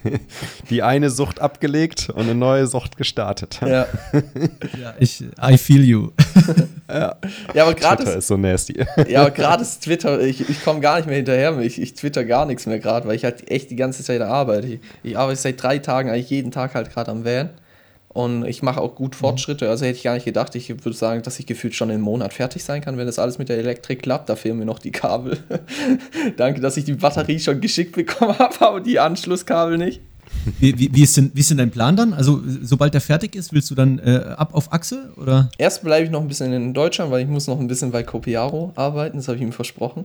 [0.70, 3.60] Die eine Sucht abgelegt und eine neue Sucht gestartet.
[3.60, 3.86] Ja.
[4.80, 6.10] ja ich, I feel you.
[6.88, 7.16] ja.
[7.54, 8.84] ja, aber gerade Twitter ist so nasty.
[9.08, 11.58] ja, aber gerade ist Twitter, ich, ich komme gar nicht mehr hinterher.
[11.58, 14.66] Ich, ich twitter gar nichts mehr gerade, weil ich halt echt die ganze Zeit arbeite.
[14.66, 17.50] Ich, ich arbeite seit drei Tagen eigentlich jeden Tag halt gerade am Van.
[18.16, 19.18] Und ich mache auch gut mhm.
[19.18, 19.68] Fortschritte.
[19.68, 20.54] Also hätte ich gar nicht gedacht.
[20.54, 23.36] Ich würde sagen, dass ich gefühlt schon im Monat fertig sein kann, wenn das alles
[23.36, 24.30] mit der Elektrik klappt.
[24.30, 25.36] Da fehlen mir noch die Kabel.
[26.38, 30.00] Danke, dass ich die Batterie schon geschickt bekommen habe, aber die Anschlusskabel nicht.
[30.58, 32.14] Wie, wie, wie, ist denn, wie ist denn dein Plan dann?
[32.14, 35.12] Also, sobald der fertig ist, willst du dann äh, ab auf Achse?
[35.18, 35.50] Oder?
[35.58, 38.02] Erst bleibe ich noch ein bisschen in Deutschland, weil ich muss noch ein bisschen bei
[38.02, 39.18] Copiaro arbeiten.
[39.18, 40.04] Das habe ich ihm versprochen.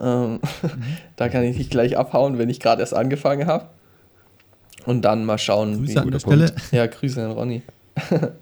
[0.00, 0.32] Ähm,
[0.62, 0.82] mhm.
[1.14, 3.66] da kann ich nicht gleich abhauen, wenn ich gerade erst angefangen habe.
[4.86, 5.78] Und dann mal schauen.
[5.78, 6.46] Grüße an der Stelle.
[6.46, 6.72] Punkt.
[6.72, 7.62] Ja, Grüße an Ronny.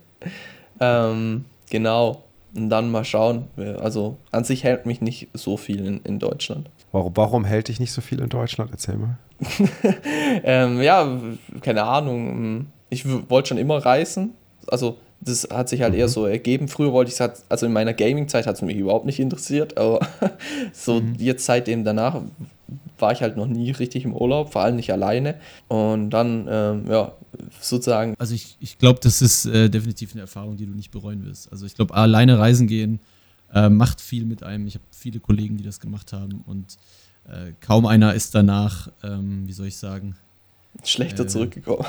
[0.80, 2.24] ähm, genau.
[2.54, 3.44] Und dann mal schauen.
[3.80, 6.68] Also an sich hält mich nicht so viel in, in Deutschland.
[6.92, 8.70] Warum, warum hält dich nicht so viel in Deutschland?
[8.72, 9.18] Erzähl mal.
[10.44, 11.20] ähm, ja,
[11.60, 12.66] keine Ahnung.
[12.88, 14.32] Ich wollte schon immer reisen.
[14.66, 16.00] Also das hat sich halt mhm.
[16.00, 16.68] eher so ergeben.
[16.68, 19.76] Früher wollte ich es halt, also in meiner Gaming-Zeit hat es mich überhaupt nicht interessiert,
[19.76, 20.00] aber
[20.72, 21.14] so mhm.
[21.18, 22.20] jetzt seitdem danach
[22.98, 25.36] war ich halt noch nie richtig im Urlaub, vor allem nicht alleine.
[25.68, 27.12] Und dann, ähm, ja,
[27.60, 28.14] sozusagen.
[28.18, 31.50] Also ich, ich glaube, das ist äh, definitiv eine Erfahrung, die du nicht bereuen wirst.
[31.50, 33.00] Also ich glaube, alleine reisen gehen
[33.52, 34.66] äh, macht viel mit einem.
[34.66, 36.78] Ich habe viele Kollegen, die das gemacht haben und
[37.28, 40.16] äh, kaum einer ist danach, ähm, wie soll ich sagen,
[40.84, 41.86] schlechter äh, zurückgekommen.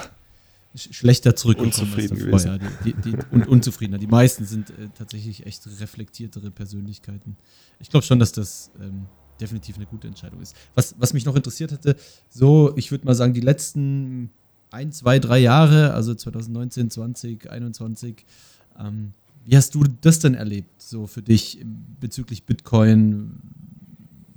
[0.76, 2.60] schlechter zurückgekommen Unzufrieden gewesen.
[2.86, 3.98] Die, die, die, und unzufriedener.
[3.98, 7.38] Die meisten sind äh, tatsächlich echt reflektiertere Persönlichkeiten.
[7.80, 9.06] Ich glaube schon, dass das ähm,
[9.42, 10.56] definitiv eine gute Entscheidung ist.
[10.76, 11.96] Was, was mich noch interessiert hätte,
[12.30, 14.30] so, ich würde mal sagen, die letzten
[14.70, 18.26] ein, zwei, drei Jahre, also 2019, 20, 21,
[18.80, 21.60] ähm, wie hast du das denn erlebt, so für dich
[22.00, 23.40] bezüglich Bitcoin?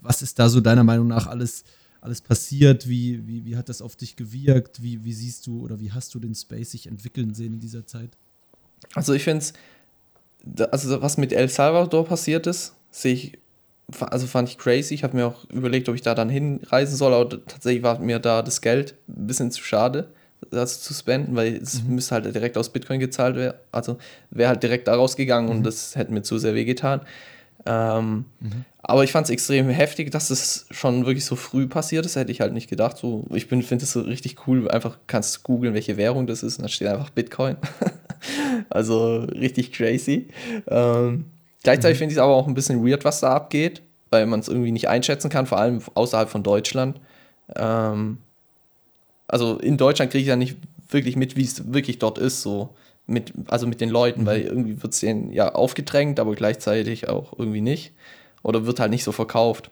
[0.01, 1.65] Was ist da so deiner Meinung nach alles,
[2.01, 2.89] alles passiert?
[2.89, 4.83] Wie, wie, wie hat das auf dich gewirkt?
[4.83, 7.87] Wie, wie siehst du oder wie hast du den Space sich entwickeln sehen in dieser
[7.87, 8.11] Zeit?
[8.95, 9.53] Also ich finde es,
[10.71, 13.39] also was mit El Salvador passiert ist, sehe ich
[14.01, 14.95] also fand ich crazy.
[14.95, 18.19] Ich habe mir auch überlegt, ob ich da dann hinreisen soll, aber tatsächlich war mir
[18.19, 20.09] da das Geld ein bisschen zu schade,
[20.51, 21.97] das zu spenden, weil es mhm.
[21.97, 23.57] müsste halt direkt aus Bitcoin gezahlt werden.
[23.73, 23.99] Also
[24.31, 25.57] wäre halt direkt da rausgegangen mhm.
[25.59, 27.03] und das hätte mir zu sehr wehgetan.
[27.67, 28.65] Ähm, mhm.
[28.83, 32.17] Aber ich fand es extrem heftig, dass es schon wirklich so früh passiert ist.
[32.17, 32.99] Hätte ich halt nicht gedacht.
[32.99, 34.69] So, ich finde es so richtig cool.
[34.71, 37.57] Einfach kannst googeln, welche Währung das ist und da steht einfach Bitcoin.
[38.69, 40.29] also richtig crazy.
[40.69, 41.27] Ähm,
[41.65, 41.99] Gleichzeitig mhm.
[41.99, 44.71] finde ich es aber auch ein bisschen weird, was da abgeht, weil man es irgendwie
[44.71, 47.01] nicht einschätzen kann, vor allem außerhalb von Deutschland.
[47.57, 48.19] Ähm,
[49.27, 50.57] also in Deutschland kriege ich ja nicht
[50.91, 52.69] wirklich mit, wie es wirklich dort ist, so
[53.07, 54.27] mit, also mit den Leuten, mhm.
[54.27, 57.93] weil irgendwie wird es denen ja aufgedrängt, aber gleichzeitig auch irgendwie nicht.
[58.43, 59.71] Oder wird halt nicht so verkauft.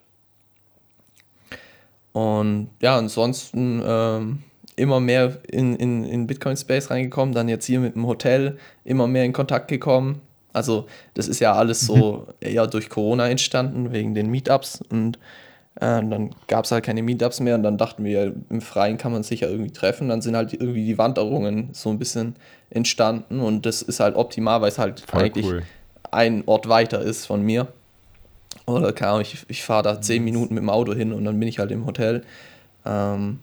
[2.13, 4.43] Und ja, ansonsten ähm,
[4.77, 9.07] immer mehr in, in, in Bitcoin Space reingekommen, dann jetzt hier mit dem Hotel immer
[9.07, 12.49] mehr in Kontakt gekommen also das ist ja alles so mhm.
[12.49, 14.83] eher durch Corona entstanden, wegen den Meetups.
[14.89, 15.17] Und
[15.77, 19.13] äh, dann gab es halt keine Meetups mehr und dann dachten wir, im Freien kann
[19.13, 20.09] man sich ja irgendwie treffen.
[20.09, 22.37] Dann sind halt irgendwie die Wanderungen so ein bisschen
[22.71, 25.63] entstanden und das ist halt optimal, weil es halt Voll eigentlich cool.
[26.11, 27.69] ein Ort weiter ist von mir.
[28.67, 31.39] Oder keine Ahnung, ich, ich fahre da zehn Minuten mit dem Auto hin und dann
[31.39, 32.23] bin ich halt im Hotel.
[32.85, 33.41] Ähm,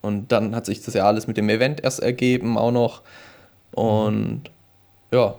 [0.00, 3.02] und dann hat sich das ja alles mit dem Event erst ergeben auch noch.
[3.72, 4.42] Und
[5.12, 5.34] ja,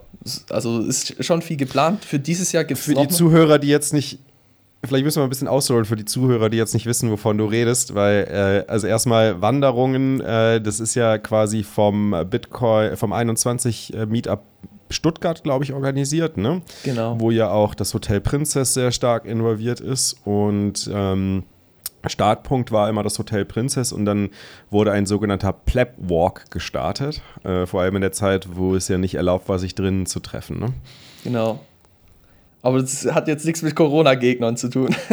[0.49, 2.06] also ist schon viel geplant.
[2.06, 4.19] Für dieses Jahr gibt es Für die Zuhörer, die jetzt nicht,
[4.84, 7.45] vielleicht müssen wir ein bisschen ausholen für die Zuhörer, die jetzt nicht wissen, wovon du
[7.45, 13.93] redest, weil, äh, also erstmal Wanderungen, äh, das ist ja quasi vom Bitcoin, vom 21
[13.93, 14.43] äh, Meetup
[14.89, 16.62] Stuttgart, glaube ich, organisiert, ne?
[16.84, 17.19] Genau.
[17.19, 21.43] Wo ja auch das Hotel Princess sehr stark involviert ist und ähm,
[22.10, 24.30] Startpunkt war immer das Hotel Princess und dann
[24.70, 28.98] wurde ein sogenannter Pleb Walk gestartet, äh, vor allem in der Zeit, wo es ja
[28.98, 30.60] nicht erlaubt war, sich drinnen zu treffen.
[30.60, 30.74] Ne?
[31.24, 31.60] Genau.
[32.62, 34.96] Aber das hat jetzt nichts mit Corona-Gegnern zu tun.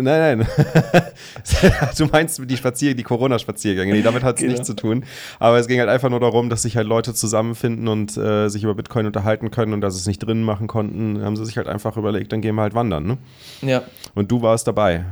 [0.00, 0.48] Nein, nein.
[1.98, 3.92] du meinst die Spazier die Corona-Spaziergänge.
[3.92, 4.52] Nee, damit hat es genau.
[4.52, 5.04] nichts zu tun.
[5.40, 8.62] Aber es ging halt einfach nur darum, dass sich halt Leute zusammenfinden und äh, sich
[8.62, 11.56] über Bitcoin unterhalten können und dass sie es nicht drinnen machen konnten, haben sie sich
[11.56, 13.18] halt einfach überlegt, dann gehen wir halt wandern, ne?
[13.60, 13.82] Ja.
[14.14, 15.04] Und du warst dabei.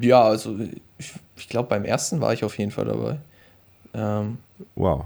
[0.00, 0.56] Ja, also
[0.98, 3.18] ich, ich glaube, beim ersten war ich auf jeden Fall dabei.
[3.94, 4.38] Ähm,
[4.74, 5.04] wow.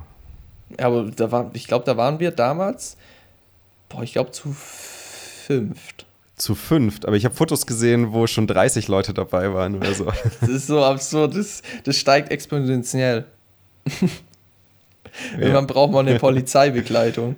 [0.78, 2.96] Aber da war, ich glaube, da waren wir damals,
[3.88, 8.88] boah, ich glaube zu fünft zu fünft, aber ich habe Fotos gesehen, wo schon 30
[8.88, 10.06] Leute dabei waren oder so.
[10.40, 13.24] Das ist so absurd, das, das steigt exponentiell.
[15.32, 15.72] Irgendwann ja.
[15.72, 17.36] braucht man eine Polizeibegleitung.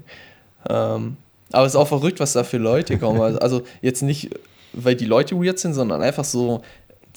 [0.68, 1.16] ähm,
[1.52, 3.20] aber es ist auch verrückt, was da für Leute kommen.
[3.20, 4.30] Also, also jetzt nicht,
[4.72, 6.62] weil die Leute weird sind, sondern einfach so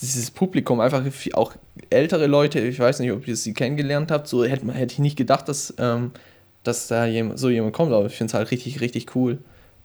[0.01, 1.53] dieses Publikum, einfach auch
[1.89, 5.17] ältere Leute, ich weiß nicht, ob ihr sie kennengelernt habt, so hätte, hätte ich nicht
[5.17, 6.11] gedacht, dass, ähm,
[6.63, 9.37] dass da jemand, so jemand kommt, aber ich finde es halt richtig, richtig cool.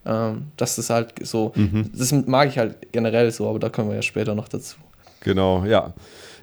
[0.07, 1.91] Ähm, das ist halt so, mhm.
[1.95, 4.77] das mag ich halt generell so, aber da kommen wir ja später noch dazu.
[5.21, 5.93] Genau, ja.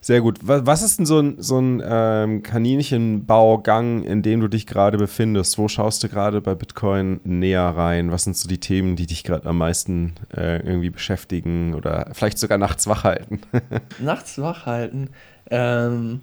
[0.04, 0.40] Sehr gut.
[0.42, 5.58] Was ist denn so ein, so ein ähm, Kaninchenbaugang, in dem du dich gerade befindest?
[5.58, 8.12] Wo schaust du gerade bei Bitcoin näher rein?
[8.12, 12.38] Was sind so die Themen, die dich gerade am meisten äh, irgendwie beschäftigen oder vielleicht
[12.38, 13.40] sogar nachts wach halten?
[14.00, 15.10] nachts wach halten?
[15.50, 16.20] Ähm,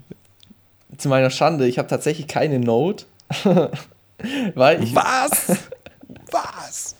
[0.98, 3.06] zu meiner Schande, ich habe tatsächlich keine Note.
[4.54, 5.56] weil ich, Was?
[6.30, 6.96] Was?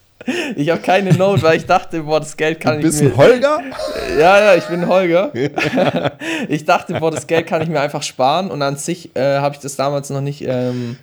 [0.57, 3.11] Ich habe keine Note, weil ich dachte, boah, das Geld kann du bist ich mir.
[3.11, 3.61] Bist ein Holger?
[4.19, 5.33] Ja, ja, ich bin Holger.
[6.49, 9.55] ich dachte, boah, das Geld kann ich mir einfach sparen und an sich äh, habe
[9.55, 10.43] ich das damals noch nicht.
[10.47, 10.99] Ähm,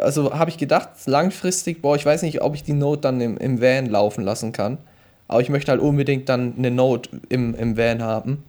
[0.00, 3.36] also habe ich gedacht, langfristig, boah, ich weiß nicht, ob ich die Note dann im,
[3.36, 4.78] im Van laufen lassen kann.
[5.28, 8.44] Aber ich möchte halt unbedingt dann eine Note im, im Van haben.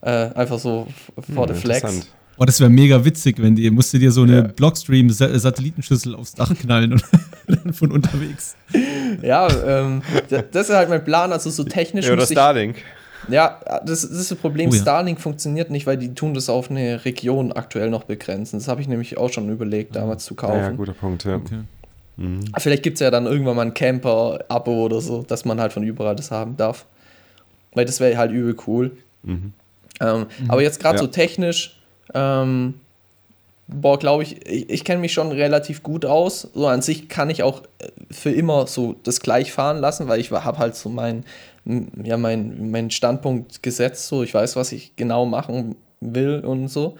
[0.00, 0.88] Äh, einfach so
[1.34, 2.08] vor hm, the flex.
[2.38, 4.42] Oh, das wäre mega witzig, wenn die, musst du dir so eine ja.
[4.42, 7.04] Blockstream-Satellitenschüssel aufs Dach knallen und
[7.46, 8.56] dann von unterwegs.
[9.20, 10.02] Ja, ähm,
[10.50, 12.06] das ist halt mein Plan, also so technisch.
[12.06, 12.76] Ja, oder Starlink.
[12.78, 12.82] Ich,
[13.28, 14.70] ja, das, das, ist das Problem.
[14.70, 14.80] Oh, ja.
[14.80, 18.58] Starlink funktioniert nicht, weil die tun das auf eine Region aktuell noch begrenzen.
[18.58, 20.56] Das habe ich nämlich auch schon überlegt, damals zu kaufen.
[20.56, 21.36] Ja, guter Punkt, ja.
[21.36, 21.60] Okay.
[22.16, 22.44] Mhm.
[22.58, 25.82] Vielleicht gibt es ja dann irgendwann mal ein Camper-Abo oder so, dass man halt von
[25.82, 26.86] überall das haben darf.
[27.74, 28.92] Weil das wäre halt übel cool.
[29.22, 29.52] Mhm.
[30.00, 30.50] Ähm, mhm.
[30.50, 31.02] Aber jetzt gerade ja.
[31.02, 31.78] so technisch
[32.14, 32.74] ähm,
[33.68, 36.48] boah, glaube ich, ich, ich kenne mich schon relativ gut aus.
[36.54, 40.20] So an sich kann ich auch äh, für immer so das gleich fahren lassen, weil
[40.20, 41.24] ich habe halt so mein,
[42.02, 44.08] ja, mein, mein Standpunkt gesetzt.
[44.08, 46.96] So, ich weiß, was ich genau machen will und so.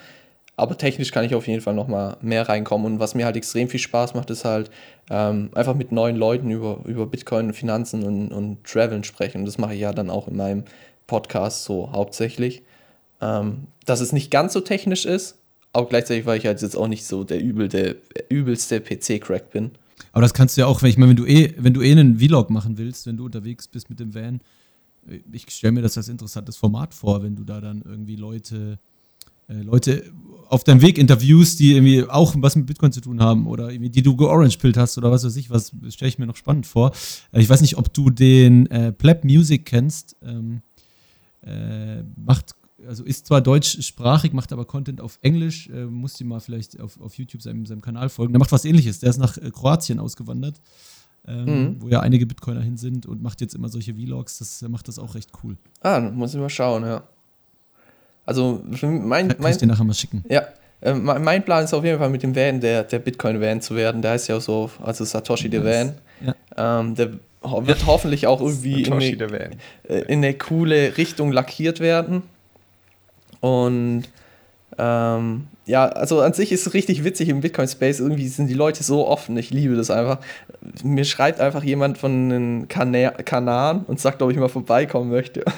[0.55, 2.87] Aber technisch kann ich auf jeden Fall noch mal mehr reinkommen.
[2.87, 4.71] Und was mir halt extrem viel Spaß macht, ist halt
[5.11, 9.45] ähm, einfach mit neuen Leuten über, über Bitcoin, Finanzen und, und Traveln sprechen.
[9.45, 10.65] Das mache ich ja dann auch in meinem
[11.07, 12.63] Podcast so hauptsächlich
[13.23, 15.39] ähm, dass es nicht ganz so technisch ist,
[15.73, 17.97] aber gleichzeitig, weil ich halt jetzt auch nicht so der, übel, der
[18.29, 19.71] übelste PC-Crack bin.
[20.13, 21.93] Aber das kannst du ja auch, wenn ich meine, wenn du eh, wenn du eh
[21.93, 24.41] einen Vlog machen willst, wenn du unterwegs bist mit dem Van,
[25.09, 28.79] äh, ich stelle mir das als interessantes Format vor, wenn du da dann irgendwie Leute,
[29.49, 30.05] äh, Leute
[30.49, 34.03] auf deinem Weg interviewst, die irgendwie auch was mit Bitcoin zu tun haben oder die
[34.03, 36.93] du georange-pillt hast oder was weiß ich, was stelle ich mir noch spannend vor.
[37.31, 40.17] Äh, ich weiß nicht, ob du den äh, Pleb Music kennst.
[40.23, 40.61] Ähm,
[41.43, 42.55] äh, macht
[42.87, 47.01] also ist zwar deutschsprachig, macht aber Content auf Englisch, äh, muss die mal vielleicht auf,
[47.01, 48.33] auf YouTube seinem, seinem Kanal folgen.
[48.33, 49.01] Der macht was ähnliches.
[49.01, 50.61] Der ist nach äh, Kroatien ausgewandert,
[51.27, 51.77] ähm, mhm.
[51.83, 54.39] wo ja einige Bitcoiner hin sind und macht jetzt immer solche Vlogs.
[54.39, 55.57] Das macht das auch recht cool.
[55.81, 57.03] Ah, muss ich mal schauen, ja.
[58.25, 60.25] Also mein, Kann mein, ich dir nachher mal schicken.
[60.29, 60.45] Ja,
[60.81, 64.03] äh, mein Plan ist auf jeden Fall mit dem Van der, der Bitcoin-Van zu werden.
[64.03, 65.95] Der heißt ja auch so, also Satoshi der Van.
[66.25, 66.81] Ja.
[66.81, 67.11] Ähm, der
[67.43, 69.51] wird hoffentlich auch irgendwie in eine,
[69.89, 72.23] äh, in eine coole Richtung lackiert werden.
[73.43, 74.05] Und
[74.79, 78.01] ähm, ja, also an sich ist es richtig witzig im Bitcoin-Space.
[78.01, 79.37] Irgendwie sind die Leute so offen.
[79.37, 80.19] Ich liebe das einfach.
[80.83, 85.45] Mir schreibt einfach jemand von den Kana Kanaren und sagt, ob ich mal vorbeikommen möchte.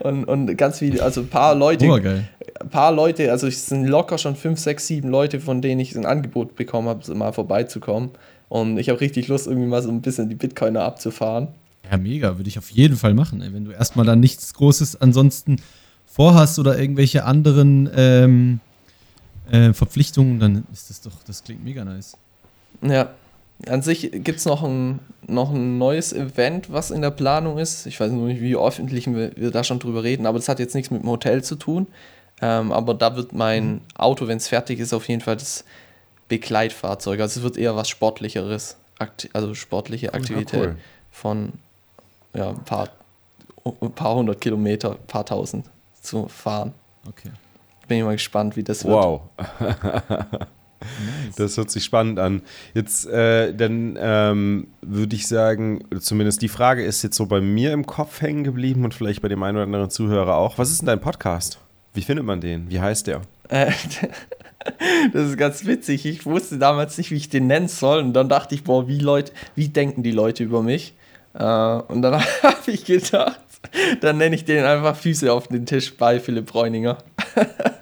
[0.00, 3.84] Und, und ganz viele, also ein paar Leute, oh, ein paar Leute, also es sind
[3.84, 8.12] locker schon fünf, sechs, sieben Leute, von denen ich ein Angebot bekommen habe, mal vorbeizukommen.
[8.48, 11.48] Und ich habe richtig Lust, irgendwie mal so ein bisschen die Bitcoiner abzufahren.
[11.90, 13.52] Ja, mega, würde ich auf jeden Fall machen, ey.
[13.52, 15.56] wenn du erstmal dann nichts Großes ansonsten
[16.18, 18.60] vorhast oder irgendwelche anderen ähm,
[19.52, 22.16] äh, Verpflichtungen, dann ist das doch, das klingt mega nice.
[22.82, 23.10] Ja.
[23.68, 27.86] An sich gibt es noch ein, noch ein neues Event, was in der Planung ist.
[27.86, 30.58] Ich weiß noch nicht, wie öffentlich wir, wir da schon drüber reden, aber das hat
[30.58, 31.86] jetzt nichts mit dem Hotel zu tun.
[32.40, 33.80] Ähm, aber da wird mein mhm.
[33.96, 35.64] Auto, wenn es fertig ist, auf jeden Fall das
[36.28, 37.20] Begleitfahrzeug.
[37.20, 40.76] Also es wird eher was Sportlicheres, Akti also sportliche Aktivität cool.
[41.12, 41.52] von
[42.34, 42.88] ja, ein paar,
[43.64, 45.64] ein paar hundert Kilometer, ein paar tausend
[46.08, 46.72] zu fahren.
[47.06, 47.30] Okay.
[47.86, 48.94] Bin ich mal gespannt, wie das wird.
[48.94, 49.22] Wow.
[49.38, 49.74] Nice.
[51.36, 52.42] Das hört sich spannend an.
[52.72, 57.72] Jetzt, äh, dann ähm, würde ich sagen, zumindest die Frage ist jetzt so bei mir
[57.72, 60.56] im Kopf hängen geblieben und vielleicht bei dem einen oder anderen Zuhörer auch.
[60.56, 61.58] Was ist denn dein Podcast?
[61.94, 62.70] Wie findet man den?
[62.70, 63.22] Wie heißt der?
[63.48, 63.72] Äh,
[65.12, 66.06] das ist ganz witzig.
[66.06, 68.00] Ich wusste damals nicht, wie ich den nennen soll.
[68.00, 70.94] Und dann dachte ich, boah, wie, Leute, wie denken die Leute über mich?
[71.34, 73.40] Äh, und dann habe ich gedacht,
[74.00, 76.98] dann nenne ich den einfach Füße auf den Tisch bei Philipp Bräuninger.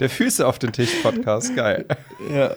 [0.00, 1.86] Der Füße auf den Tisch Podcast, geil.
[2.30, 2.54] Ja.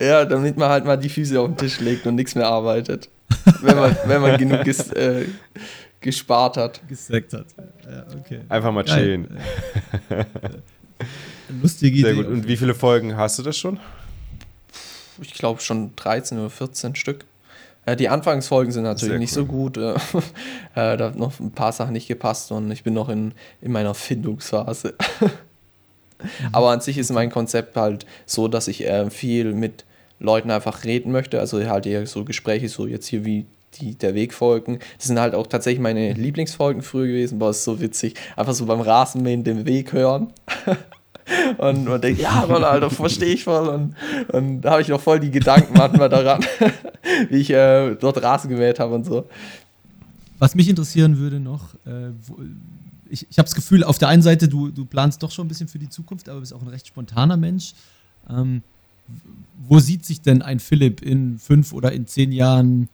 [0.00, 3.08] ja, damit man halt mal die Füße auf den Tisch legt und nichts mehr arbeitet.
[3.60, 5.26] Wenn man, wenn man genug ges, äh,
[6.00, 6.80] gespart hat.
[6.88, 7.46] Gesackt hat.
[7.84, 8.40] Ja, okay.
[8.48, 9.38] Einfach mal chillen.
[11.62, 12.14] Lustige Idee.
[12.14, 12.26] Sehr gut.
[12.26, 13.78] Und wie viele Folgen hast du das schon?
[15.20, 17.26] Ich glaube schon 13 oder 14 Stück.
[17.90, 19.72] Ja, die Anfangsfolgen sind natürlich Sehr nicht cool.
[19.72, 20.22] so gut.
[20.76, 23.72] Äh, da hat noch ein paar Sachen nicht gepasst und ich bin noch in, in
[23.72, 24.94] meiner Findungsphase.
[26.52, 29.84] Aber an sich ist mein Konzept halt so, dass ich äh, viel mit
[30.20, 31.40] Leuten einfach reden möchte.
[31.40, 33.46] Also halt eher so Gespräche, so jetzt hier wie
[33.80, 34.78] die der Wegfolgen.
[34.98, 37.40] Das sind halt auch tatsächlich meine Lieblingsfolgen früher gewesen.
[37.40, 38.14] Boah, ist so witzig.
[38.36, 40.32] Einfach so beim Rasenmähen den Weg hören.
[41.58, 43.68] und man denkt, ja, Mann, Alter, verstehe ich voll.
[43.68, 43.94] Und,
[44.32, 46.44] und da habe ich noch voll die Gedanken manchmal daran,
[47.28, 49.28] wie ich äh, dort Rasen gemäht habe und so.
[50.38, 52.38] Was mich interessieren würde noch, äh, wo,
[53.10, 55.48] ich, ich habe das Gefühl, auf der einen Seite, du, du planst doch schon ein
[55.48, 57.74] bisschen für die Zukunft, aber bist auch ein recht spontaner Mensch.
[58.28, 58.62] Ähm,
[59.58, 62.88] wo sieht sich denn ein Philipp in fünf oder in zehn Jahren?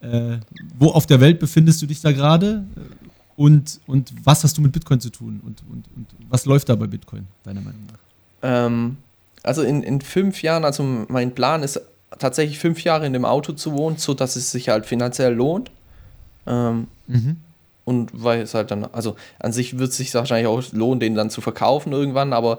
[0.00, 0.38] Äh,
[0.78, 2.66] wo auf der Welt befindest du dich da gerade?
[3.40, 5.40] Und, und was hast du mit Bitcoin zu tun?
[5.42, 7.98] Und, und, und was läuft da bei Bitcoin, deiner Meinung nach?
[8.42, 8.98] Ähm,
[9.42, 11.80] also in, in fünf Jahren, also mein Plan ist
[12.18, 15.70] tatsächlich fünf Jahre in dem Auto zu wohnen, sodass es sich halt finanziell lohnt.
[16.46, 17.38] Ähm, mhm.
[17.84, 21.14] Und weil es halt dann, also an sich wird es sich wahrscheinlich auch lohnen, den
[21.14, 22.58] dann zu verkaufen irgendwann, aber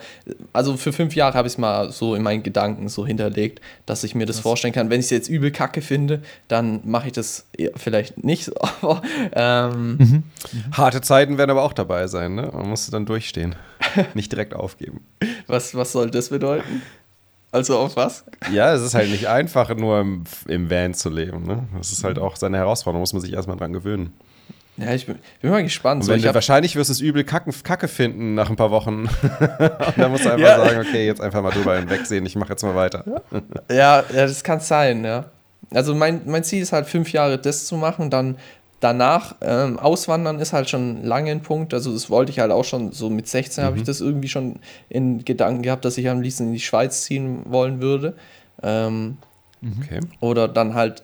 [0.51, 4.03] also für fünf Jahre habe ich es mal so in meinen Gedanken so hinterlegt, dass
[4.03, 4.43] ich mir das Was?
[4.43, 4.89] vorstellen kann.
[4.89, 7.45] Wenn ich es jetzt übel kacke finde, dann mache ich das
[7.75, 8.51] vielleicht nicht,
[8.81, 9.01] aber
[9.33, 10.05] ähm, mhm.
[10.05, 10.23] Mhm.
[10.73, 12.49] Harte Zeiten werden aber auch dabei sein, ne?
[12.53, 13.55] Man muss dann durchstehen.
[14.13, 15.01] nicht direkt aufgeben.
[15.47, 16.81] Was, was soll das bedeuten?
[17.51, 18.23] Also auf was?
[18.51, 21.43] Ja, es ist halt nicht einfach, nur im, im Van zu leben.
[21.43, 21.67] Ne?
[21.77, 24.13] Das ist halt auch seine Herausforderung, muss man sich erstmal dran gewöhnen.
[24.81, 26.03] Ja, ich bin, bin mal gespannt.
[26.03, 29.07] So, du, wahrscheinlich wirst du es übel Kacke, Kacke finden nach ein paar Wochen.
[29.21, 30.57] Und dann musst du einfach ja.
[30.57, 33.03] sagen, okay, jetzt einfach mal drüber hinwegsehen, ich mache jetzt mal weiter.
[33.69, 35.25] ja, ja, das kann sein, ja.
[35.73, 38.37] Also mein, mein Ziel ist halt fünf Jahre das zu machen, dann
[38.81, 41.73] danach ähm, auswandern ist halt schon lange ein Punkt.
[41.73, 43.67] Also das wollte ich halt auch schon, so mit 16 mhm.
[43.67, 44.59] habe ich das irgendwie schon
[44.89, 48.15] in Gedanken gehabt, dass ich am liebsten in die Schweiz ziehen wollen würde.
[48.63, 49.17] Ähm,
[49.79, 49.99] okay.
[50.19, 51.03] Oder dann halt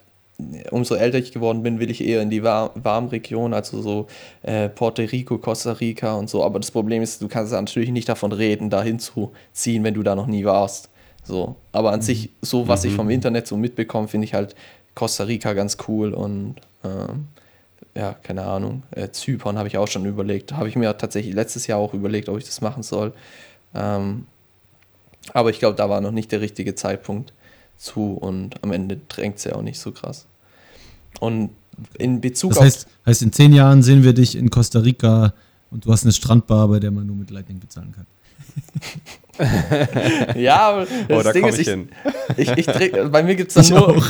[0.70, 4.08] umso älter ich geworden bin, will ich eher in die War Warmregion, also so
[4.44, 6.44] äh, Puerto Rico, Costa Rica und so.
[6.44, 10.16] Aber das Problem ist, du kannst natürlich nicht davon reden, da hinzuziehen, wenn du da
[10.16, 10.90] noch nie warst.
[11.24, 11.56] So.
[11.72, 12.04] Aber an mhm.
[12.04, 12.90] sich, so was mhm.
[12.90, 14.56] ich vom Internet so mitbekomme, finde ich halt
[14.94, 17.28] Costa Rica ganz cool und ähm,
[17.96, 18.84] ja, keine Ahnung.
[18.92, 20.54] Äh, Zypern habe ich auch schon überlegt.
[20.54, 23.12] Habe ich mir tatsächlich letztes Jahr auch überlegt, ob ich das machen soll.
[23.74, 24.28] Ähm,
[25.34, 27.34] aber ich glaube, da war noch nicht der richtige Zeitpunkt
[27.78, 30.26] zu und am Ende drängt es ja auch nicht so krass.
[31.20, 31.52] Und
[31.98, 32.92] in Bezug das heißt, auf.
[33.08, 35.34] Heißt, in zehn Jahren sehen wir dich in Costa Rica
[35.72, 38.06] und du hast eine Strandbar, bei der man nur mit Lightning bezahlen kann.
[40.36, 41.68] ja, aber das oh, da Ding ist, ich,
[42.38, 44.04] ich, ich, ich bei mir gibt es dann nur.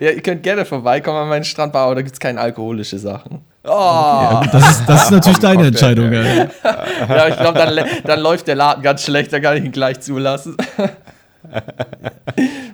[0.00, 3.38] ja, ihr könnt gerne vorbeikommen an meinen Strandbar, aber da gibt es keine alkoholische Sachen.
[3.64, 3.68] Oh.
[3.68, 6.12] Okay, das, ist, das ist natürlich deine Entscheidung.
[6.12, 9.72] Ja, ja ich glaube, dann, dann läuft der Laden ganz schlecht, da kann ich ihn
[9.72, 10.56] gleich zulassen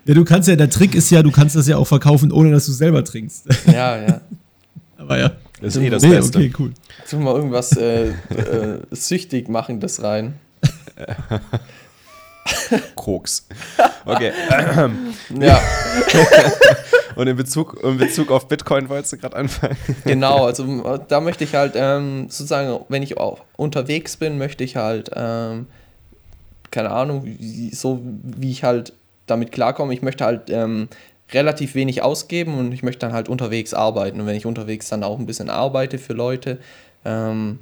[0.04, 2.50] ja, du kannst ja, der Trick ist ja, du kannst das ja auch verkaufen, ohne
[2.50, 3.46] dass du selber trinkst.
[3.66, 4.20] Ja, ja.
[4.96, 5.32] Aber ja.
[5.60, 6.38] Das ist eh das nee, Beste.
[6.38, 6.72] Okay, cool.
[7.08, 8.14] Tun mal irgendwas äh, äh,
[8.90, 10.34] süchtig machen, das rein.
[12.94, 13.46] Koks.
[14.04, 14.32] Okay.
[15.40, 15.60] ja.
[17.16, 19.76] Und in Bezug, in Bezug auf Bitcoin wolltest du gerade anfangen?
[20.04, 24.76] Genau, also da möchte ich halt ähm, sozusagen, wenn ich auch unterwegs bin, möchte ich
[24.76, 25.66] halt ähm,
[26.76, 28.92] keine Ahnung, wie, so wie ich halt
[29.24, 29.94] damit klarkomme.
[29.94, 30.88] Ich möchte halt ähm,
[31.32, 34.20] relativ wenig ausgeben und ich möchte dann halt unterwegs arbeiten.
[34.20, 36.58] Und wenn ich unterwegs dann auch ein bisschen arbeite für Leute,
[37.06, 37.60] ähm,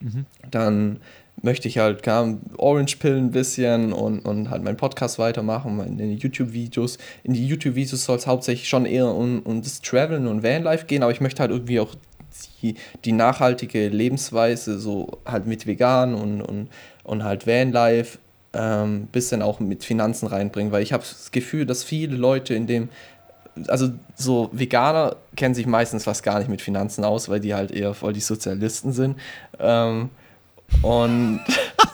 [0.00, 0.26] mhm.
[0.50, 0.98] dann
[1.40, 6.12] möchte ich halt klar, Orange Pillen ein bisschen und, und halt meinen Podcast weitermachen, meine
[6.14, 6.98] YouTube-Videos.
[7.22, 11.04] In die YouTube-Videos soll es hauptsächlich schon eher um, um das Traveln und Vanlife gehen,
[11.04, 11.94] aber ich möchte halt irgendwie auch
[12.62, 16.68] die, die nachhaltige Lebensweise so halt mit vegan und, und,
[17.04, 18.18] und halt Vanlife
[18.56, 22.66] ähm, bisschen auch mit Finanzen reinbringen, weil ich habe das Gefühl, dass viele Leute in
[22.66, 22.88] dem,
[23.68, 27.70] also so Veganer kennen sich meistens fast gar nicht mit Finanzen aus, weil die halt
[27.70, 29.16] eher voll die Sozialisten sind.
[29.58, 30.10] Ähm,
[30.82, 31.40] und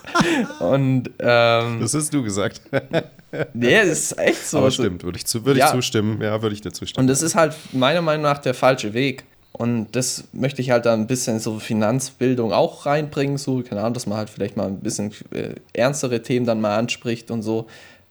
[0.61, 2.61] und ähm, das hast du gesagt.
[3.55, 4.59] nee, das ist echt so.
[4.59, 5.71] Aber stimmt, würde ich, zu, würd ich Ja.
[5.73, 6.21] zustimmen.
[6.23, 7.05] Ja, würde ich dir zustimmen.
[7.05, 9.25] Und das ist halt meiner Meinung nach der falsche Weg.
[9.53, 13.95] Und das möchte ich halt da ein bisschen so Finanzbildung auch reinbringen, so, keine Ahnung,
[13.95, 17.67] dass man halt vielleicht mal ein bisschen äh, ernstere Themen dann mal anspricht und so.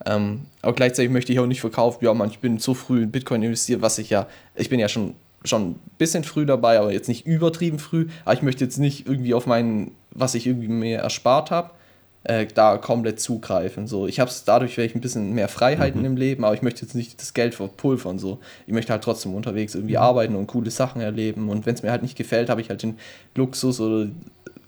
[0.06, 3.12] Ähm, aber gleichzeitig möchte ich auch nicht verkaufen, ja, man, ich bin so früh in
[3.12, 6.92] Bitcoin investiert, was ich ja, ich bin ja schon, schon ein bisschen früh dabei, aber
[6.92, 8.08] jetzt nicht übertrieben früh.
[8.24, 11.72] Aber ich möchte jetzt nicht irgendwie auf meinen, was ich irgendwie mir erspart habe,
[12.24, 13.88] äh, da komplett zugreifen.
[13.88, 16.84] So, ich habe es dadurch vielleicht ein bisschen mehr Freiheiten im Leben, aber ich möchte
[16.84, 18.20] jetzt nicht das Geld verpulvern.
[18.20, 21.50] So, ich möchte halt trotzdem unterwegs irgendwie arbeiten und coole Sachen erleben.
[21.50, 22.98] Und wenn es mir halt nicht gefällt, habe ich halt den
[23.36, 24.08] Luxus oder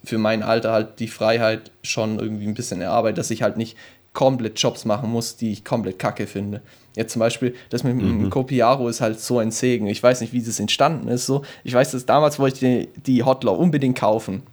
[0.04, 3.78] für mein Alter halt die Freiheit schon irgendwie ein bisschen erarbeitet, dass ich halt nicht
[4.14, 6.62] komplett Jobs machen muss, die ich komplett kacke finde.
[6.96, 9.88] Jetzt zum Beispiel, das mit dem Copiaro ist halt so ein Segen.
[9.88, 11.26] Ich weiß nicht, wie das entstanden ist.
[11.26, 14.44] So, ich weiß, dass damals wollte ich die, die Hotler unbedingt kaufen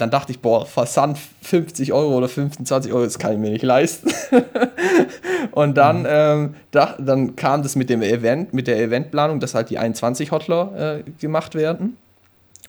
[0.00, 3.64] dann dachte ich, boah, Versand 50 Euro oder 25 Euro, das kann ich mir nicht
[3.64, 4.10] leisten.
[5.52, 9.70] und dann, ähm, da, dann kam das mit dem Event, mit der Eventplanung, dass halt
[9.70, 11.96] die 21 Hotler äh, gemacht werden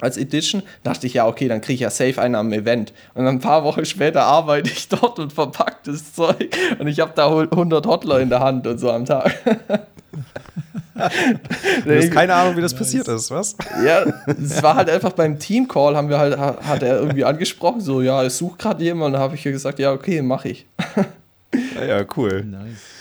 [0.02, 0.64] als Edition.
[0.84, 2.94] Dachte ich, ja, okay, dann kriege ich ja safe einen am Event.
[3.14, 6.56] Und dann ein paar Wochen später arbeite ich dort und verpacke das Zeug.
[6.80, 9.34] Und ich habe da 100 Hotler in der Hand und so am Tag.
[11.86, 13.56] Du hast keine Ahnung, wie das passiert ist, was?
[13.84, 18.02] Ja, es war halt einfach beim Teamcall, haben wir halt, hat er irgendwie angesprochen, so,
[18.02, 20.66] ja, ich suche gerade jemanden, und dann habe ich ja gesagt, ja, okay, mache ich.
[21.76, 22.44] Ja, ja, cool.
[22.44, 23.01] Nice.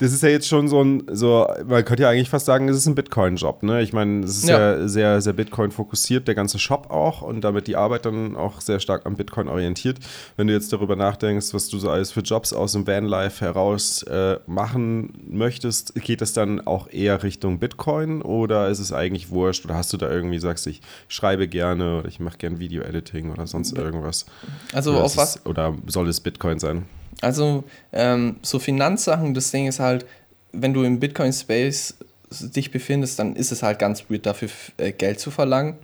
[0.00, 2.76] Das ist ja jetzt schon so ein, so, man könnte ja eigentlich fast sagen, es
[2.76, 3.82] ist ein Bitcoin-Job, ne?
[3.82, 4.86] Ich meine, es ist ja, Ja.
[4.88, 9.06] sehr, sehr Bitcoin-fokussiert, der ganze Shop auch und damit die Arbeit dann auch sehr stark
[9.06, 9.98] am Bitcoin orientiert.
[10.36, 14.04] Wenn du jetzt darüber nachdenkst, was du so alles für Jobs aus dem Vanlife heraus
[14.04, 19.64] äh, machen möchtest, geht es dann auch eher Richtung Bitcoin oder ist es eigentlich wurscht
[19.64, 23.48] oder hast du da irgendwie, sagst ich schreibe gerne oder ich mache gerne Video-Editing oder
[23.48, 24.26] sonst irgendwas?
[24.72, 26.84] Also oder auf was, Es, oder soll es Bitcoin sein?
[27.20, 30.06] Also, ähm, so Finanzsachen, das Ding ist halt,
[30.52, 31.96] wenn du im Bitcoin-Space
[32.30, 35.76] dich befindest, dann ist es halt ganz weird, dafür äh, Geld zu verlangen.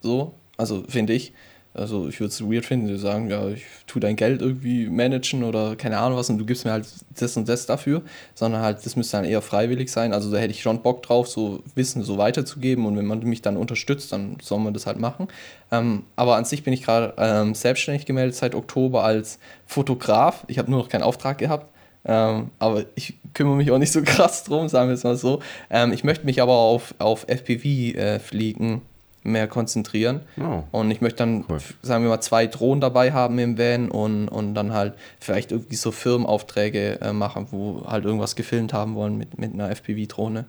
[0.00, 1.32] So, also finde ich.
[1.76, 5.44] Also, ich würde es weird finden, zu sagen, ja, ich tue dein Geld irgendwie managen
[5.44, 6.86] oder keine Ahnung was und du gibst mir halt
[7.18, 8.02] das und das dafür,
[8.34, 10.14] sondern halt, das müsste dann eher freiwillig sein.
[10.14, 13.42] Also, da hätte ich schon Bock drauf, so Wissen so weiterzugeben und wenn man mich
[13.42, 15.28] dann unterstützt, dann soll man das halt machen.
[15.70, 20.44] Ähm, aber an sich bin ich gerade ähm, selbstständig gemeldet seit Oktober als Fotograf.
[20.48, 21.66] Ich habe nur noch keinen Auftrag gehabt.
[22.06, 25.40] Ähm, aber ich kümmere mich auch nicht so krass drum, sagen wir es mal so.
[25.68, 28.82] Ähm, ich möchte mich aber auf, auf FPV-Fliegen
[29.26, 30.20] mehr konzentrieren.
[30.40, 30.62] Oh.
[30.72, 31.58] Und ich möchte dann, Cool.
[31.82, 35.76] sagen wir mal, zwei Drohnen dabei haben im Van und, und dann halt vielleicht irgendwie
[35.76, 40.46] so Firmenaufträge äh, machen, wo halt irgendwas gefilmt haben wollen mit, mit einer FPV-Drohne.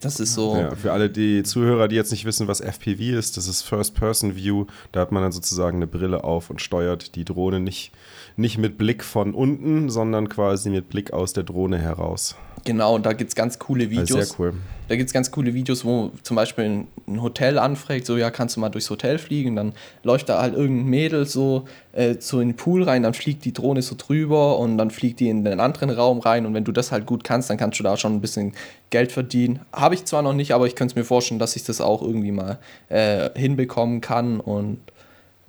[0.00, 0.56] Das ist so.
[0.56, 4.66] Ja, für alle die Zuhörer, die jetzt nicht wissen, was FPV ist, das ist First-Person-View.
[4.92, 7.92] Da hat man dann sozusagen eine Brille auf und steuert die Drohne nicht,
[8.36, 12.36] nicht mit Blick von unten, sondern quasi mit Blick aus der Drohne heraus.
[12.64, 14.28] Genau, und da gibt es ganz coole Also Videos.
[14.28, 14.52] sehr cool.
[14.88, 18.56] Da gibt es ganz coole Videos, wo zum Beispiel ein, Hotel anfragt, so ja, kannst
[18.56, 19.72] du mal durchs Hotel fliegen, dann
[20.04, 23.52] läuft da halt irgendein Mädel so, äh, so in den Pool rein, dann fliegt die
[23.52, 26.72] Drohne so drüber und dann fliegt die in den anderen Raum rein und wenn du
[26.72, 28.52] das halt gut kannst, dann kannst du da schon ein bisschen
[28.90, 29.60] Geld verdienen.
[29.72, 32.02] Habe ich zwar noch nicht, aber ich könnte es mir vorstellen, dass ich das auch
[32.02, 32.58] irgendwie mal
[32.88, 34.78] äh, hinbekommen kann und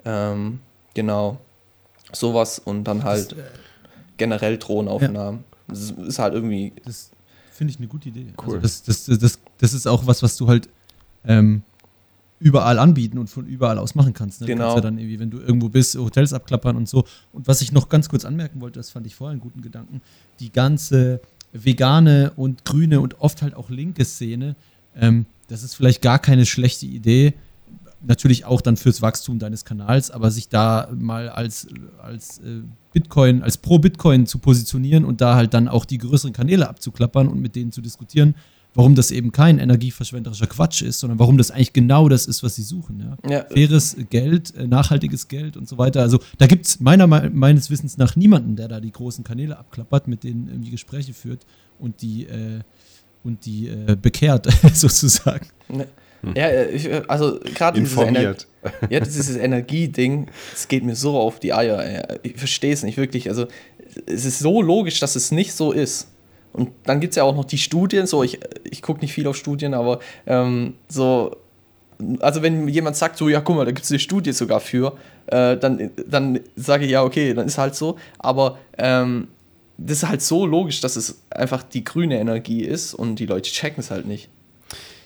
[0.06, 0.60] ähm,
[0.96, 1.38] genau
[2.12, 3.36] sowas und dann halt
[4.18, 5.44] generell Drohnenaufnahmen.
[5.68, 7.12] Das ist halt irgendwie Das
[7.58, 8.28] finde ich eine gute Idee.
[8.38, 8.56] Cool.
[8.56, 10.70] Also das, das, das, das, ist auch was, was du halt
[11.26, 11.64] ähm,
[12.40, 14.42] überall anbieten und von überall aus machen kannst.
[14.42, 14.48] Ne?
[14.48, 14.66] Du Genau.
[14.66, 17.04] kannst ja dann irgendwie, wenn du irgendwo bist, Hotels abklappern und so.
[17.34, 20.02] Und was ich noch ganz kurz anmerken wollte, das fand ich vorher einen guten Gedanken,
[20.40, 21.20] die ganze
[21.52, 24.56] vegane und grüne und oft halt auch linke Szene,
[24.96, 27.34] ähm, das ist vielleicht gar keine schlechte Idee.
[28.06, 31.68] Natürlich auch dann fürs Wachstum deines Kanals, aber sich da mal als,
[32.02, 32.62] als äh,
[32.94, 37.40] Bitcoin, als Pro-Bitcoin zu positionieren und da halt dann auch die größeren Kanäle abzuklappern und
[37.42, 38.36] mit denen zu diskutieren,
[38.76, 42.54] warum das eben kein energieverschwenderischer Quatsch ist, sondern warum das eigentlich genau das ist, was
[42.56, 43.00] sie suchen.
[43.24, 43.30] Ja?
[43.30, 43.46] Ja.
[43.50, 46.02] Faires Geld, äh, nachhaltiges Geld und so weiter.
[46.02, 49.58] Also da gibt es meiner Me- meines Wissens nach niemanden, der da die großen Kanäle
[49.58, 51.48] abklappert, mit denen irgendwie Gespräche führt
[51.80, 52.60] und die, äh,
[53.24, 55.48] und die äh, bekehrt, sozusagen.
[55.70, 55.88] Ne.
[56.36, 58.48] Ja, äh, ich, äh, also gerade dieses, Informiert.
[58.90, 61.80] ja, dieses Energieding, das geht mir so auf die Eier.
[61.80, 62.20] ey.
[62.24, 63.30] Ich verstehe es nicht wirklich.
[63.30, 63.48] Also
[64.06, 66.10] es ist so logisch, dass es nicht so ist.
[66.54, 69.28] Und dann gibt es ja auch noch die Studien, so ich, ich gucke nicht viel
[69.28, 71.36] auf Studien, aber ähm, so,
[72.20, 74.98] also wenn jemand sagt, so ja, guck mal, da gibt es eine Studie sogar für,
[75.28, 77.98] äh, dann, dann sage ich, ja, okay, dann ist halt so.
[78.18, 79.28] Aber ähm,
[79.78, 83.52] das ist halt so logisch, dass es einfach die grüne Energie ist und die Leute
[83.52, 84.30] checken es halt nicht.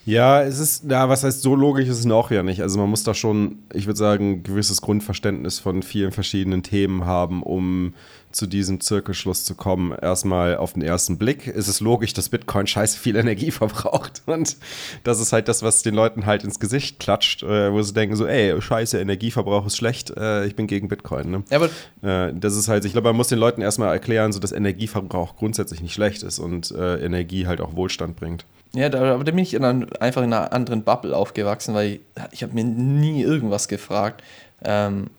[0.05, 2.61] Ja, es ist, na, was heißt so logisch ist es noch ja nicht.
[2.61, 7.05] Also man muss da schon, ich würde sagen, ein gewisses Grundverständnis von vielen verschiedenen Themen
[7.05, 7.93] haben, um
[8.31, 9.91] zu diesem Zirkelschluss zu kommen.
[9.91, 14.23] Erstmal auf den ersten Blick ist es logisch, dass Bitcoin scheiße viel Energie verbraucht.
[14.25, 14.57] Und
[15.03, 18.15] das ist halt das, was den Leuten halt ins Gesicht klatscht, äh, wo sie denken
[18.15, 21.29] so, ey, scheiße, Energieverbrauch ist schlecht, äh, ich bin gegen Bitcoin.
[21.29, 21.43] Ne?
[21.51, 21.69] Aber
[22.01, 25.35] äh, das ist halt, ich glaube, man muss den Leuten erstmal erklären, so dass Energieverbrauch
[25.35, 28.45] grundsätzlich nicht schlecht ist und Energie halt auch Wohlstand bringt.
[28.73, 31.99] Ja, da, aber da bin ich dann einfach in einer anderen Bubble aufgewachsen, weil ich,
[32.31, 34.23] ich habe mir nie irgendwas gefragt.
[34.63, 35.09] Ähm,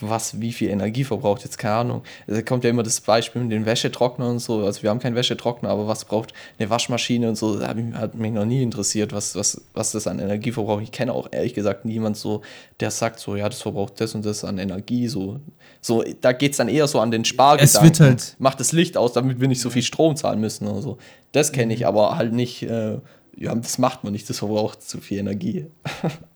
[0.00, 2.02] was wie viel Energie verbraucht, jetzt keine Ahnung.
[2.26, 4.64] Da kommt ja immer das Beispiel mit den Wäschetrockner und so.
[4.64, 8.32] Also wir haben keinen Wäschetrockner, aber was braucht eine Waschmaschine und so, das hat mich
[8.32, 10.84] noch nie interessiert, was, was, was das an Energie verbraucht.
[10.84, 12.42] Ich kenne auch ehrlich gesagt niemand so,
[12.78, 15.08] der sagt so, ja, das verbraucht das und das an Energie.
[15.08, 15.40] So,
[15.80, 17.76] so da geht es dann eher so an den Spargedanken.
[17.76, 20.68] Es wird halt Macht das Licht aus, damit wir nicht so viel Strom zahlen müssen
[20.68, 20.98] oder so.
[21.32, 21.86] Das kenne ich, mhm.
[21.86, 22.98] aber halt nicht, äh,
[23.36, 25.66] ja, das macht man nicht, das verbraucht zu viel Energie.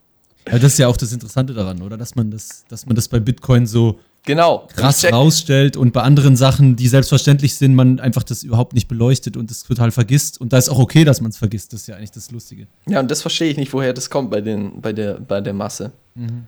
[0.49, 1.97] Ja, das ist ja auch das Interessante daran, oder?
[1.97, 4.69] Dass man das, dass man das bei Bitcoin so genau.
[4.75, 9.37] krass rausstellt und bei anderen Sachen, die selbstverständlich sind, man einfach das überhaupt nicht beleuchtet
[9.37, 10.41] und das total vergisst.
[10.41, 11.73] Und da ist auch okay, dass man es vergisst.
[11.73, 12.69] Das ist ja eigentlich das Lustige.
[12.89, 15.53] Ja, und das verstehe ich nicht, woher das kommt bei, den, bei, der, bei der
[15.53, 15.93] Masse.
[16.15, 16.47] Mhm.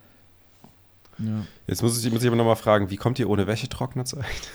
[1.19, 1.45] Ja.
[1.67, 4.49] Jetzt muss ich, muss ich aber nochmal fragen, wie kommt ihr ohne Wäschetrockner zurecht?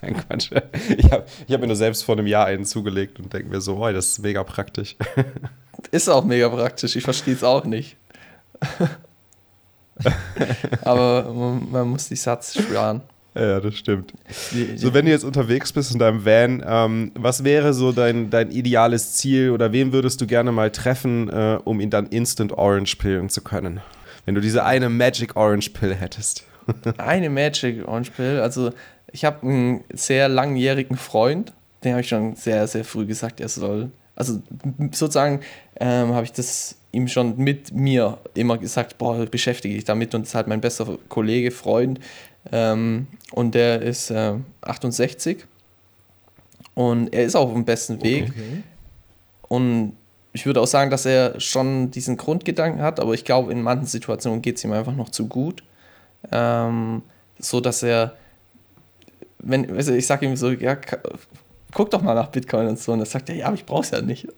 [0.00, 0.52] Ein Quatsch.
[0.96, 3.60] Ich habe ich hab mir nur selbst vor einem Jahr einen zugelegt und denke mir
[3.60, 4.96] so, oh, das ist mega praktisch.
[5.92, 7.96] Ist auch mega praktisch, ich verstehe es auch nicht.
[10.82, 13.00] Aber man, man, muss die Satz sparen.
[13.34, 14.14] Ja, das stimmt.
[14.76, 18.50] So, wenn du jetzt unterwegs bist in deinem Van, ähm, was wäre so dein, dein
[18.50, 22.96] ideales Ziel oder wen würdest du gerne mal treffen, äh, um ihn dann Instant Orange
[22.96, 23.80] pillen zu können?
[24.24, 26.44] Wenn du diese eine Magic Orange Pill hättest.
[26.98, 28.72] eine Magic Orange Pill, also
[29.12, 31.52] ich habe einen sehr langjährigen Freund,
[31.84, 34.42] den habe ich schon sehr, sehr früh gesagt, er soll, also
[34.90, 35.40] sozusagen
[35.80, 40.22] ähm, habe ich das ihm schon mit mir immer gesagt, boah, beschäftige dich damit und
[40.22, 42.00] das ist halt mein bester Kollege, Freund
[42.50, 45.44] ähm, und der ist äh, 68
[46.74, 48.62] und er ist auch auf dem besten Weg okay.
[49.48, 49.92] und
[50.32, 53.86] ich würde auch sagen, dass er schon diesen Grundgedanken hat, aber ich glaube, in manchen
[53.86, 55.62] Situationen geht es ihm einfach noch zu gut,
[56.32, 57.02] ähm,
[57.38, 58.14] so dass er
[59.38, 60.76] wenn, also ich sage ihm so, ja,
[61.72, 62.92] guck doch mal nach Bitcoin und so.
[62.92, 64.26] Und dann sagt er, ja, aber ich brauch's ja nicht.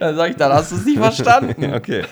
[0.00, 1.74] Dann sage ich, dann hast du es nicht verstanden.
[1.74, 2.04] okay.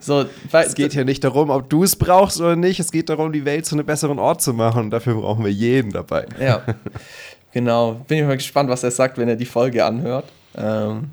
[0.00, 2.80] so, es geht hier nicht darum, ob du es brauchst oder nicht.
[2.80, 4.84] Es geht darum, die Welt zu einem besseren Ort zu machen.
[4.84, 6.26] Und dafür brauchen wir jeden dabei.
[6.40, 6.62] Ja,
[7.52, 8.00] genau.
[8.08, 10.26] Bin ich mal gespannt, was er sagt, wenn er die Folge anhört.
[10.56, 11.10] Ähm,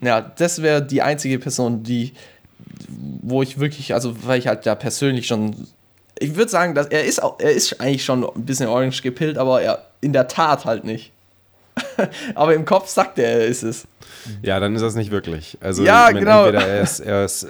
[0.00, 2.12] ja, das wäre die einzige Person, die,
[3.22, 5.68] wo ich wirklich, also weil ich halt da persönlich schon,
[6.18, 9.38] ich würde sagen, dass er ist, auch, er ist eigentlich schon ein bisschen orange gepillt,
[9.38, 11.13] aber er in der Tat halt nicht.
[12.34, 13.86] aber im Kopf sagt er, er ist es.
[14.42, 15.58] Ja, dann ist das nicht wirklich.
[15.60, 16.46] Also, ja, meine, genau.
[16.46, 17.46] Entweder er ist, er ist,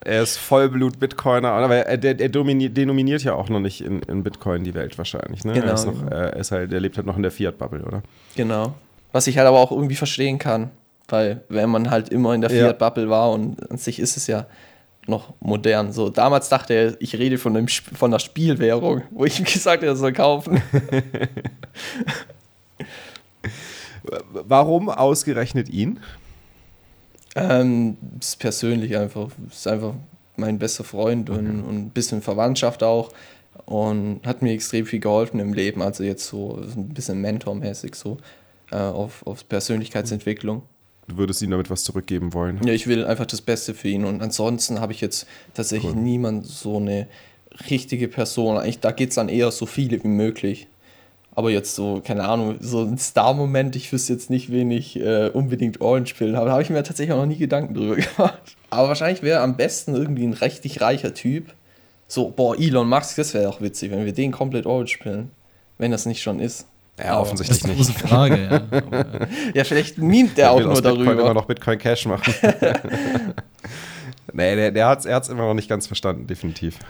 [0.00, 4.64] er ist Vollblut-Bitcoiner, aber er, der, er denominiert ja auch noch nicht in, in Bitcoin
[4.64, 5.44] die Welt wahrscheinlich.
[5.44, 5.54] Ne?
[5.54, 6.10] Genau, er, ist noch, genau.
[6.10, 8.02] er, ist halt, er lebt halt noch in der Fiat-Bubble, oder?
[8.36, 8.74] Genau.
[9.12, 10.70] Was ich halt aber auch irgendwie verstehen kann,
[11.08, 14.46] weil wenn man halt immer in der Fiat-Bubble war und an sich ist es ja
[15.08, 15.92] noch modern.
[15.92, 19.82] So, damals dachte er, ich rede von, einem, von einer Spielwährung, wo ich ihm gesagt
[19.82, 20.62] habe, er soll kaufen.
[24.32, 26.00] Warum ausgerechnet ihn?
[27.34, 29.30] Ähm, ist persönlich einfach.
[29.50, 29.94] Ist einfach
[30.36, 31.38] mein bester Freund okay.
[31.38, 33.10] und, und ein bisschen Verwandtschaft auch.
[33.66, 35.82] Und hat mir extrem viel geholfen im Leben.
[35.82, 38.18] Also jetzt so ein bisschen mentormäßig so
[38.70, 40.62] äh, auf, auf Persönlichkeitsentwicklung.
[41.08, 42.60] Du würdest ihm damit was zurückgeben wollen?
[42.64, 44.04] Ja, ich will einfach das Beste für ihn.
[44.04, 46.00] Und ansonsten habe ich jetzt tatsächlich cool.
[46.00, 47.08] niemand so eine
[47.70, 48.58] richtige Person.
[48.58, 50.68] Eigentlich, da geht es dann eher so viele wie möglich.
[51.38, 55.28] Aber jetzt so, keine Ahnung, so ein Star-Moment, ich wüsste jetzt nicht, wen ich äh,
[55.28, 56.46] unbedingt Orange pillen habe.
[56.46, 58.56] Da habe ich mir tatsächlich auch noch nie Gedanken drüber gemacht.
[58.70, 61.54] Aber wahrscheinlich wäre am besten irgendwie ein richtig reicher Typ.
[62.08, 65.30] So, boah, Elon Musk, das wäre auch witzig, wenn wir den komplett Orange pillen.
[65.78, 66.66] Wenn das nicht schon ist.
[66.98, 68.76] Ja, Aber offensichtlich das ist eine große Frage, ja.
[68.76, 71.04] Aber, ja, vielleicht mimt der auch nur darüber.
[71.04, 72.34] Bitcoin immer noch Bitcoin Cash machen.
[74.32, 76.80] nee, der, der hat es immer noch nicht ganz verstanden, definitiv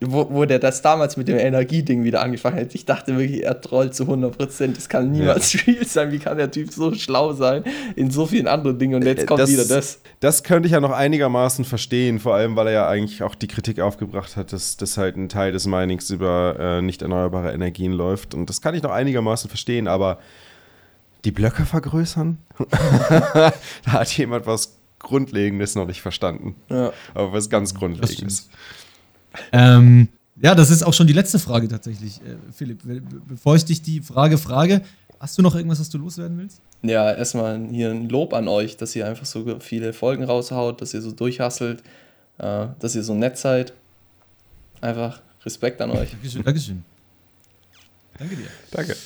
[0.00, 2.74] wo, wo der das damals mit dem Energieding wieder angefangen hat.
[2.74, 4.74] Ich dachte wirklich, er trollt zu 100%.
[4.74, 5.60] Das kann niemals ja.
[5.66, 6.12] real sein.
[6.12, 7.64] Wie kann der Typ so schlau sein
[7.96, 8.94] in so vielen anderen Dingen?
[8.94, 10.00] Und jetzt kommt das, wieder das.
[10.20, 13.48] Das könnte ich ja noch einigermaßen verstehen, vor allem, weil er ja eigentlich auch die
[13.48, 17.92] Kritik aufgebracht hat, dass, dass halt ein Teil des Minings über äh, nicht erneuerbare Energien
[17.92, 18.34] läuft.
[18.34, 20.18] Und das kann ich noch einigermaßen verstehen, aber
[21.24, 22.38] die Blöcke vergrößern?
[22.70, 23.52] da
[23.86, 26.54] hat jemand was Grundlegendes noch nicht verstanden.
[26.70, 26.92] Ja.
[27.14, 28.48] Aber was ganz Grundlegendes.
[29.52, 30.08] Ähm,
[30.40, 32.80] ja, das ist auch schon die letzte Frage tatsächlich, äh, Philipp.
[33.26, 34.82] Bevor ich dich die Frage frage,
[35.18, 36.60] hast du noch irgendwas, was du loswerden willst?
[36.82, 40.94] Ja, erstmal hier ein Lob an euch, dass ihr einfach so viele Folgen raushaut, dass
[40.94, 41.82] ihr so durchhasselt,
[42.38, 43.72] äh, dass ihr so nett seid.
[44.80, 46.10] Einfach Respekt an euch.
[46.12, 46.84] Dankeschön, Dankeschön.
[48.18, 48.46] Danke dir.
[48.70, 48.96] Danke.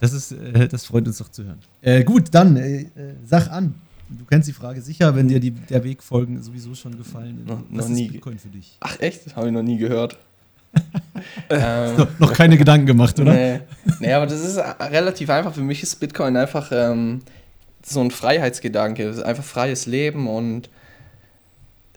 [0.00, 1.58] Das, ist, äh, das freut uns doch zu hören.
[1.82, 2.88] Äh, gut, dann äh, äh,
[3.26, 3.74] sag an.
[4.18, 7.44] Du kennst die Frage sicher, wenn dir die, der Weg-Folgen sowieso schon gefallen.
[7.46, 8.06] Noch, Was noch nie.
[8.06, 8.76] ist Bitcoin für dich?
[8.80, 9.36] Ach echt?
[9.36, 10.18] Habe ich noch nie gehört.
[11.50, 13.32] ähm, noch keine Gedanken gemacht, oder?
[13.32, 13.60] Nee.
[14.00, 15.54] nee, aber das ist relativ einfach.
[15.54, 17.20] Für mich ist Bitcoin einfach ähm,
[17.84, 19.24] so ein Freiheitsgedanke.
[19.24, 20.70] einfach freies Leben und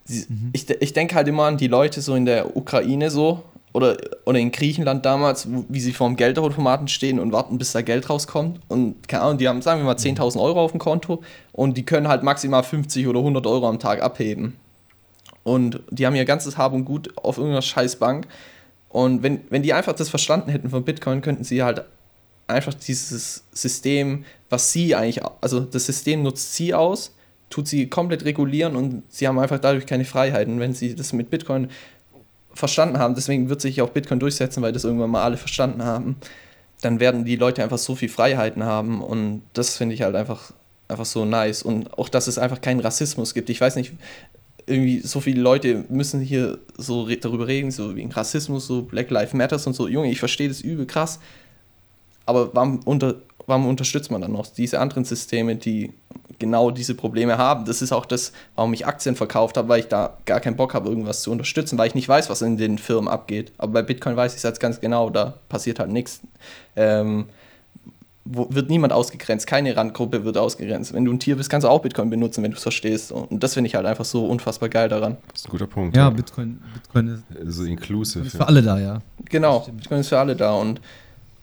[0.07, 0.49] mhm.
[0.53, 3.43] ich, ich denke halt immer an die Leute so in der Ukraine so
[3.73, 7.81] oder, oder in Griechenland damals, wie sie vor dem Geldautomaten stehen und warten, bis da
[7.81, 8.59] Geld rauskommt.
[8.67, 11.83] Und keine Ahnung, die haben, sagen wir mal, 10.000 Euro auf dem Konto und die
[11.83, 14.55] können halt maximal 50 oder 100 Euro am Tag abheben.
[15.43, 18.27] Und die haben ihr ganzes Hab und Gut auf irgendeiner Scheißbank.
[18.89, 21.83] Und wenn, wenn die einfach das verstanden hätten von Bitcoin, könnten sie halt
[22.45, 27.15] einfach dieses System, was sie eigentlich, also das System nutzt sie aus,
[27.49, 30.59] tut sie komplett regulieren und sie haben einfach dadurch keine Freiheiten.
[30.59, 31.69] Wenn sie das mit Bitcoin
[32.53, 36.17] verstanden haben, deswegen wird sich auch Bitcoin durchsetzen, weil das irgendwann mal alle verstanden haben,
[36.81, 40.51] dann werden die Leute einfach so viel Freiheiten haben und das finde ich halt einfach,
[40.87, 43.49] einfach so nice und auch, dass es einfach keinen Rassismus gibt.
[43.49, 43.93] Ich weiß nicht,
[44.65, 49.33] irgendwie so viele Leute müssen hier so darüber reden, so wegen Rassismus, so Black Lives
[49.33, 49.87] Matters und so.
[49.87, 51.19] Junge, ich verstehe das übel krass,
[52.25, 55.91] aber warum, unter, warum unterstützt man dann noch diese anderen Systeme, die
[56.43, 57.65] genau diese Probleme haben.
[57.65, 60.73] Das ist auch das, warum ich Aktien verkauft habe, weil ich da gar keinen Bock
[60.73, 63.53] habe, irgendwas zu unterstützen, weil ich nicht weiß, was in den Firmen abgeht.
[63.57, 66.21] Aber bei Bitcoin weiß ich es jetzt ganz genau, da passiert halt nichts.
[66.75, 67.25] Ähm,
[68.25, 70.93] wo, wird niemand ausgegrenzt, keine Randgruppe wird ausgegrenzt.
[70.93, 73.11] Wenn du ein Tier bist, kannst du auch Bitcoin benutzen, wenn du es verstehst.
[73.11, 75.17] Und das finde ich halt einfach so unfassbar geil daran.
[75.31, 75.95] Das ist ein guter Punkt.
[75.95, 76.09] Ja, ja.
[76.09, 78.25] Bitcoin, Bitcoin ist, so inclusive.
[78.25, 78.99] Ist für alle da, ja.
[79.25, 80.53] Genau, Bitcoin ist für alle da.
[80.53, 80.79] Und,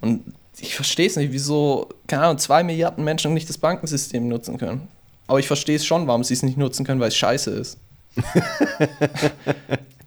[0.00, 0.22] und
[0.62, 4.88] ich verstehe es nicht, wieso, keine Ahnung, zwei Milliarden Menschen nicht das Bankensystem nutzen können.
[5.26, 7.78] Aber ich verstehe es schon, warum sie es nicht nutzen können, weil es scheiße ist.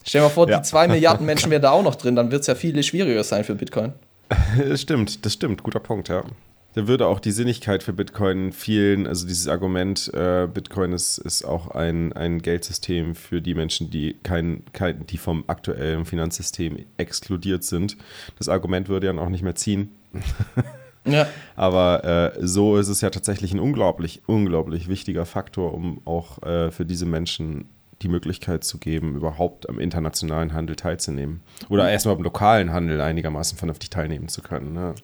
[0.05, 0.57] Stell dir mal vor, ja.
[0.57, 3.23] die zwei Milliarden Menschen wären da auch noch drin, dann wird es ja viel schwieriger
[3.23, 3.93] sein für Bitcoin.
[4.57, 6.23] Das stimmt, das stimmt, guter Punkt, ja.
[6.73, 11.45] Da würde auch die Sinnigkeit für Bitcoin vielen, also dieses Argument, äh, Bitcoin ist, ist
[11.45, 17.63] auch ein, ein Geldsystem für die Menschen, die, kein, kein, die vom aktuellen Finanzsystem exkludiert
[17.63, 17.95] sind.
[18.39, 19.91] Das Argument würde ja auch nicht mehr ziehen.
[21.05, 21.27] Ja.
[21.55, 26.71] Aber äh, so ist es ja tatsächlich ein unglaublich, unglaublich wichtiger Faktor, um auch äh,
[26.71, 27.65] für diese Menschen
[28.01, 31.41] die Möglichkeit zu geben, überhaupt am internationalen Handel teilzunehmen.
[31.69, 34.73] Oder erstmal am lokalen Handel einigermaßen vernünftig teilnehmen zu können.
[34.73, 34.95] Ne?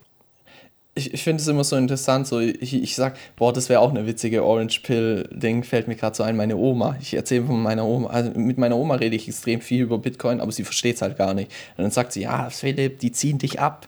[0.95, 3.91] Ich, ich finde es immer so interessant, so ich, ich sag, boah, das wäre auch
[3.91, 6.97] eine witzige Orange Pill-Ding, fällt mir gerade so ein, meine Oma.
[6.99, 10.41] Ich erzähle von meiner Oma, also mit meiner Oma rede ich extrem viel über Bitcoin,
[10.41, 11.51] aber sie versteht es halt gar nicht.
[11.77, 13.87] Und dann sagt sie, ja, Philipp, die ziehen dich ab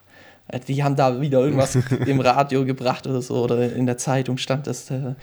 [0.68, 1.76] die haben da wieder irgendwas
[2.06, 5.16] im Radio gebracht oder so oder in der Zeitung stand das äh,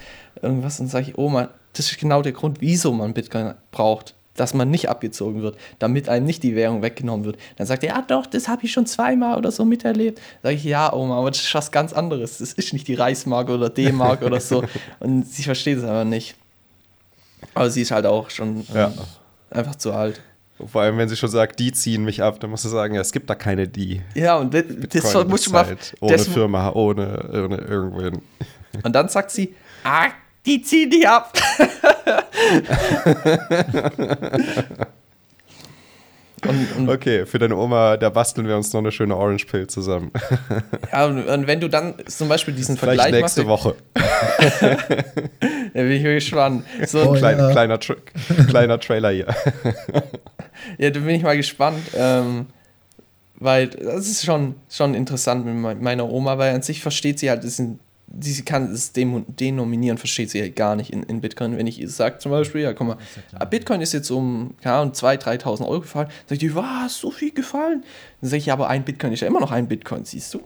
[0.42, 4.54] irgendwas und sage ich, Oma, das ist genau der Grund, wieso man Bitcoin braucht, dass
[4.54, 7.36] man nicht abgezogen wird, damit einem nicht die Währung weggenommen wird.
[7.56, 10.20] Dann sagt er, ja doch, das habe ich schon zweimal oder so miterlebt.
[10.42, 12.38] Sage ich, ja Oma, aber das ist was ganz anderes.
[12.38, 14.64] Das ist nicht die Reichsmark oder D-Mark oder so.
[15.00, 16.36] Und sie versteht es aber nicht.
[17.54, 18.86] Aber sie ist halt auch schon ja.
[18.86, 18.92] ähm,
[19.50, 20.20] einfach zu alt.
[20.66, 23.00] Vor allem, wenn sie schon sagt, die ziehen mich ab, dann musst du sagen, ja,
[23.00, 24.02] es gibt da keine die.
[24.14, 25.76] Ja, und das, das muss schon mal.
[26.00, 28.20] Ohne das, Firma, ohne, ohne irgendwohin.
[28.82, 30.09] Und dann sagt sie, ah,
[30.46, 31.32] die ziehen dich ab.
[36.46, 39.66] Und, und okay, für deine Oma, da basteln wir uns noch eine schöne Orange Pill
[39.66, 40.12] zusammen.
[40.92, 43.76] Ja, und, und wenn du dann zum Beispiel diesen Vielleicht Vergleich nächste machst, Woche.
[44.54, 44.76] da
[45.74, 46.64] bin ich gespannt.
[46.86, 47.50] So oh, klein, ja.
[47.50, 47.96] kleiner, Tra
[48.48, 49.26] kleiner Trailer hier.
[50.78, 52.46] Ja, da bin ich mal gespannt, ähm,
[53.36, 57.44] weil das ist schon, schon interessant mit meiner Oma, weil an sich versteht sie halt,
[57.44, 57.78] das sind
[58.20, 61.56] sie kann es denominieren, versteht sie halt gar nicht in, in Bitcoin.
[61.56, 62.96] Wenn ich sage zum Beispiel, ja, guck mal,
[63.32, 67.11] ja Bitcoin ist jetzt um, keine Ahnung, 2.000, 3.000 Euro gefallen, sag ich, was, so
[67.11, 67.84] viel gefallen?
[68.20, 70.40] Dann sage ich, ja, aber ein Bitcoin ist ja immer noch ein Bitcoin, siehst du?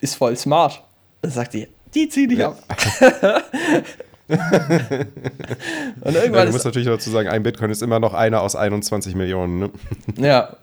[0.00, 0.82] Ist voll smart.
[1.22, 2.50] Dann sagt die, die zieh dich ja.
[2.50, 2.62] ab.
[6.00, 8.56] und irgendwann ja, du musst natürlich dazu sagen, ein Bitcoin ist immer noch einer aus
[8.56, 9.58] 21 Millionen.
[9.58, 9.70] Ne?
[10.18, 10.56] Ja,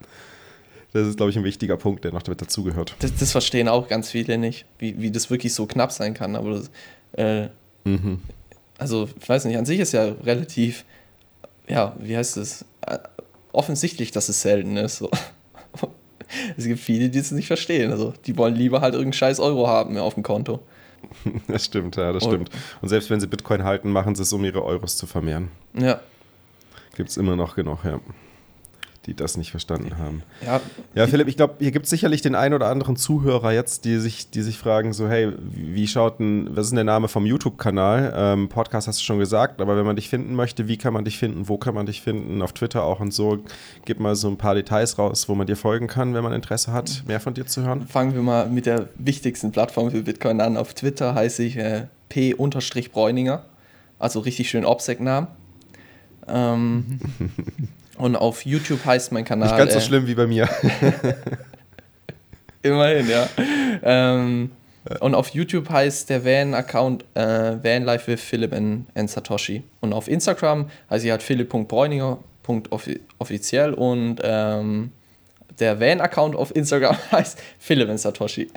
[0.91, 2.95] das ist, glaube ich, ein wichtiger Punkt, der noch damit dazugehört.
[2.99, 6.35] Das, das, verstehen auch ganz viele nicht, wie, wie das wirklich so knapp sein kann.
[6.35, 6.71] Aber das,
[7.13, 7.49] äh,
[7.83, 8.21] mhm.
[8.77, 10.85] also, ich weiß nicht, an sich ist ja relativ,
[11.67, 12.97] ja, wie heißt es, äh,
[13.51, 14.97] offensichtlich, dass es selten ist.
[14.97, 15.09] So.
[16.57, 17.89] Es gibt viele, die es nicht verstehen.
[17.89, 20.59] Also, die wollen lieber halt irgendeinen scheiß Euro haben auf dem Konto.
[21.47, 22.49] Das stimmt, ja, das stimmt.
[22.81, 25.49] Und selbst wenn sie Bitcoin halten, machen sie es, um ihre Euros zu vermehren.
[25.73, 25.99] Ja.
[26.95, 27.99] Gibt es immer noch genug, ja
[29.09, 30.21] die das nicht verstanden haben.
[30.45, 30.61] Ja,
[30.93, 33.97] ja Philipp, ich glaube, hier gibt es sicherlich den einen oder anderen Zuhörer jetzt, die
[33.97, 37.25] sich, die sich fragen, so, hey, wie schaut denn, was ist denn der Name vom
[37.25, 38.13] YouTube-Kanal?
[38.15, 41.05] Ähm, Podcast hast du schon gesagt, aber wenn man dich finden möchte, wie kann man
[41.05, 41.49] dich finden?
[41.49, 42.41] Wo kann man dich finden?
[42.43, 43.39] Auf Twitter auch und so.
[43.85, 46.71] Gib mal so ein paar Details raus, wo man dir folgen kann, wenn man Interesse
[46.71, 47.87] hat, mehr von dir zu hören.
[47.87, 50.55] Fangen wir mal mit der wichtigsten Plattform für Bitcoin an.
[50.55, 53.43] Auf Twitter heiße ich äh, P-Bräuninger,
[53.97, 55.27] also richtig schön Obsec-Namen.
[56.27, 56.99] Ähm,
[57.99, 59.49] und auf YouTube heißt mein Kanal.
[59.49, 60.47] Nicht ganz so äh, schlimm wie bei mir.
[62.61, 63.27] immerhin, ja.
[63.83, 64.51] Ähm,
[65.01, 69.63] und auf YouTube heißt der Van-Account äh, Vanlife with Philipp and, and Satoshi.
[69.81, 74.93] Und auf Instagram heißt ich halt philipp.bräuninger.offiziell und ähm,
[75.59, 78.49] der Van-Account auf Instagram heißt Philipp and Satoshi.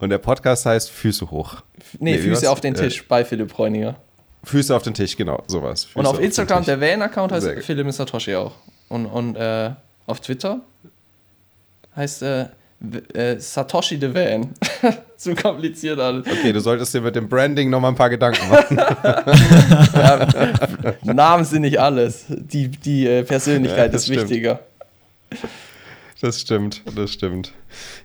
[0.00, 1.56] Und der Podcast heißt Füße hoch.
[1.98, 3.96] Nee, nee Füße auf den Tisch äh, bei Philipp Bräuninger.
[4.44, 5.84] Füße auf den Tisch, genau, sowas.
[5.84, 8.52] Füße und auf, auf Instagram, der Van-Account heißt Philipp Satoshi auch.
[8.88, 9.70] Und, und äh,
[10.06, 10.60] auf Twitter
[11.94, 12.46] heißt äh,
[13.12, 14.54] äh, Satoshi the Van.
[15.16, 16.26] Zu kompliziert alles.
[16.26, 18.76] Okay, du solltest dir mit dem Branding nochmal ein paar Gedanken machen.
[19.94, 22.24] ja, Namen sind nicht alles.
[22.28, 24.30] Die, die äh, Persönlichkeit ja, ist stimmt.
[24.30, 24.60] wichtiger.
[26.20, 27.54] Das stimmt, das stimmt.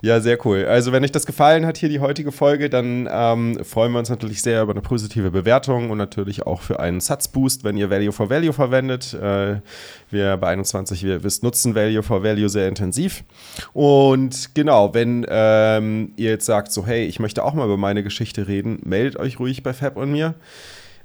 [0.02, 0.66] Ja, sehr cool.
[0.66, 4.10] Also, wenn euch das gefallen hat, hier die heutige Folge, dann ähm, freuen wir uns
[4.10, 8.14] natürlich sehr über eine positive Bewertung und natürlich auch für einen Satzboost, wenn ihr Value
[8.14, 9.14] for Value verwendet.
[9.14, 9.60] Äh,
[10.12, 13.26] wir bei 21, wie ihr wisst, nutzen Value for Value sehr intensiv.
[13.74, 18.02] Und genau, wenn ähm, ihr jetzt sagt, so, hey, ich möchte auch mal über meine
[18.02, 20.36] Geschichte reden, meldet euch ruhig bei Fab und mir.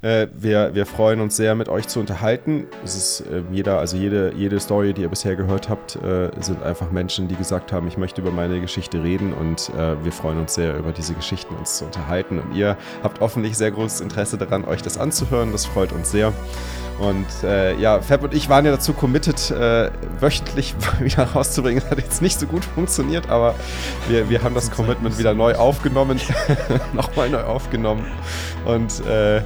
[0.02, 2.66] Äh, wir, wir freuen uns sehr, mit euch zu unterhalten.
[2.82, 6.62] Es ist äh, jeder, also jede, jede Story, die ihr bisher gehört habt, äh, sind
[6.62, 10.38] einfach Menschen, die gesagt haben, ich möchte über meine Geschichte reden und äh, wir freuen
[10.38, 12.38] uns sehr, über diese Geschichten uns zu unterhalten.
[12.38, 15.52] Und ihr habt hoffentlich sehr großes Interesse daran, euch das anzuhören.
[15.52, 16.32] Das freut uns sehr.
[17.00, 19.90] Und äh, ja, Fab und ich waren ja dazu committed, äh,
[20.20, 21.82] wöchentlich wieder rauszubringen.
[21.82, 23.54] Das hat jetzt nicht so gut funktioniert, aber
[24.08, 26.20] wir, wir haben das Commitment wieder neu aufgenommen,
[26.92, 28.04] nochmal neu aufgenommen
[28.66, 29.40] und äh,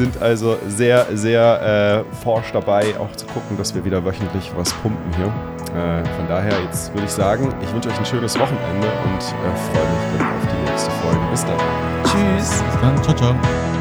[0.00, 4.72] sind also sehr, sehr äh, forsch dabei, auch zu gucken, dass wir wieder wöchentlich was
[4.72, 5.26] pumpen hier.
[5.26, 9.56] Äh, von daher, jetzt würde ich sagen, ich wünsche euch ein schönes Wochenende und äh,
[9.70, 11.20] freue mich dann auf die nächste Folge.
[11.30, 11.58] Bis dann.
[12.04, 12.62] Tschüss.
[12.62, 13.02] Bis dann.
[13.02, 13.79] Ciao, ciao.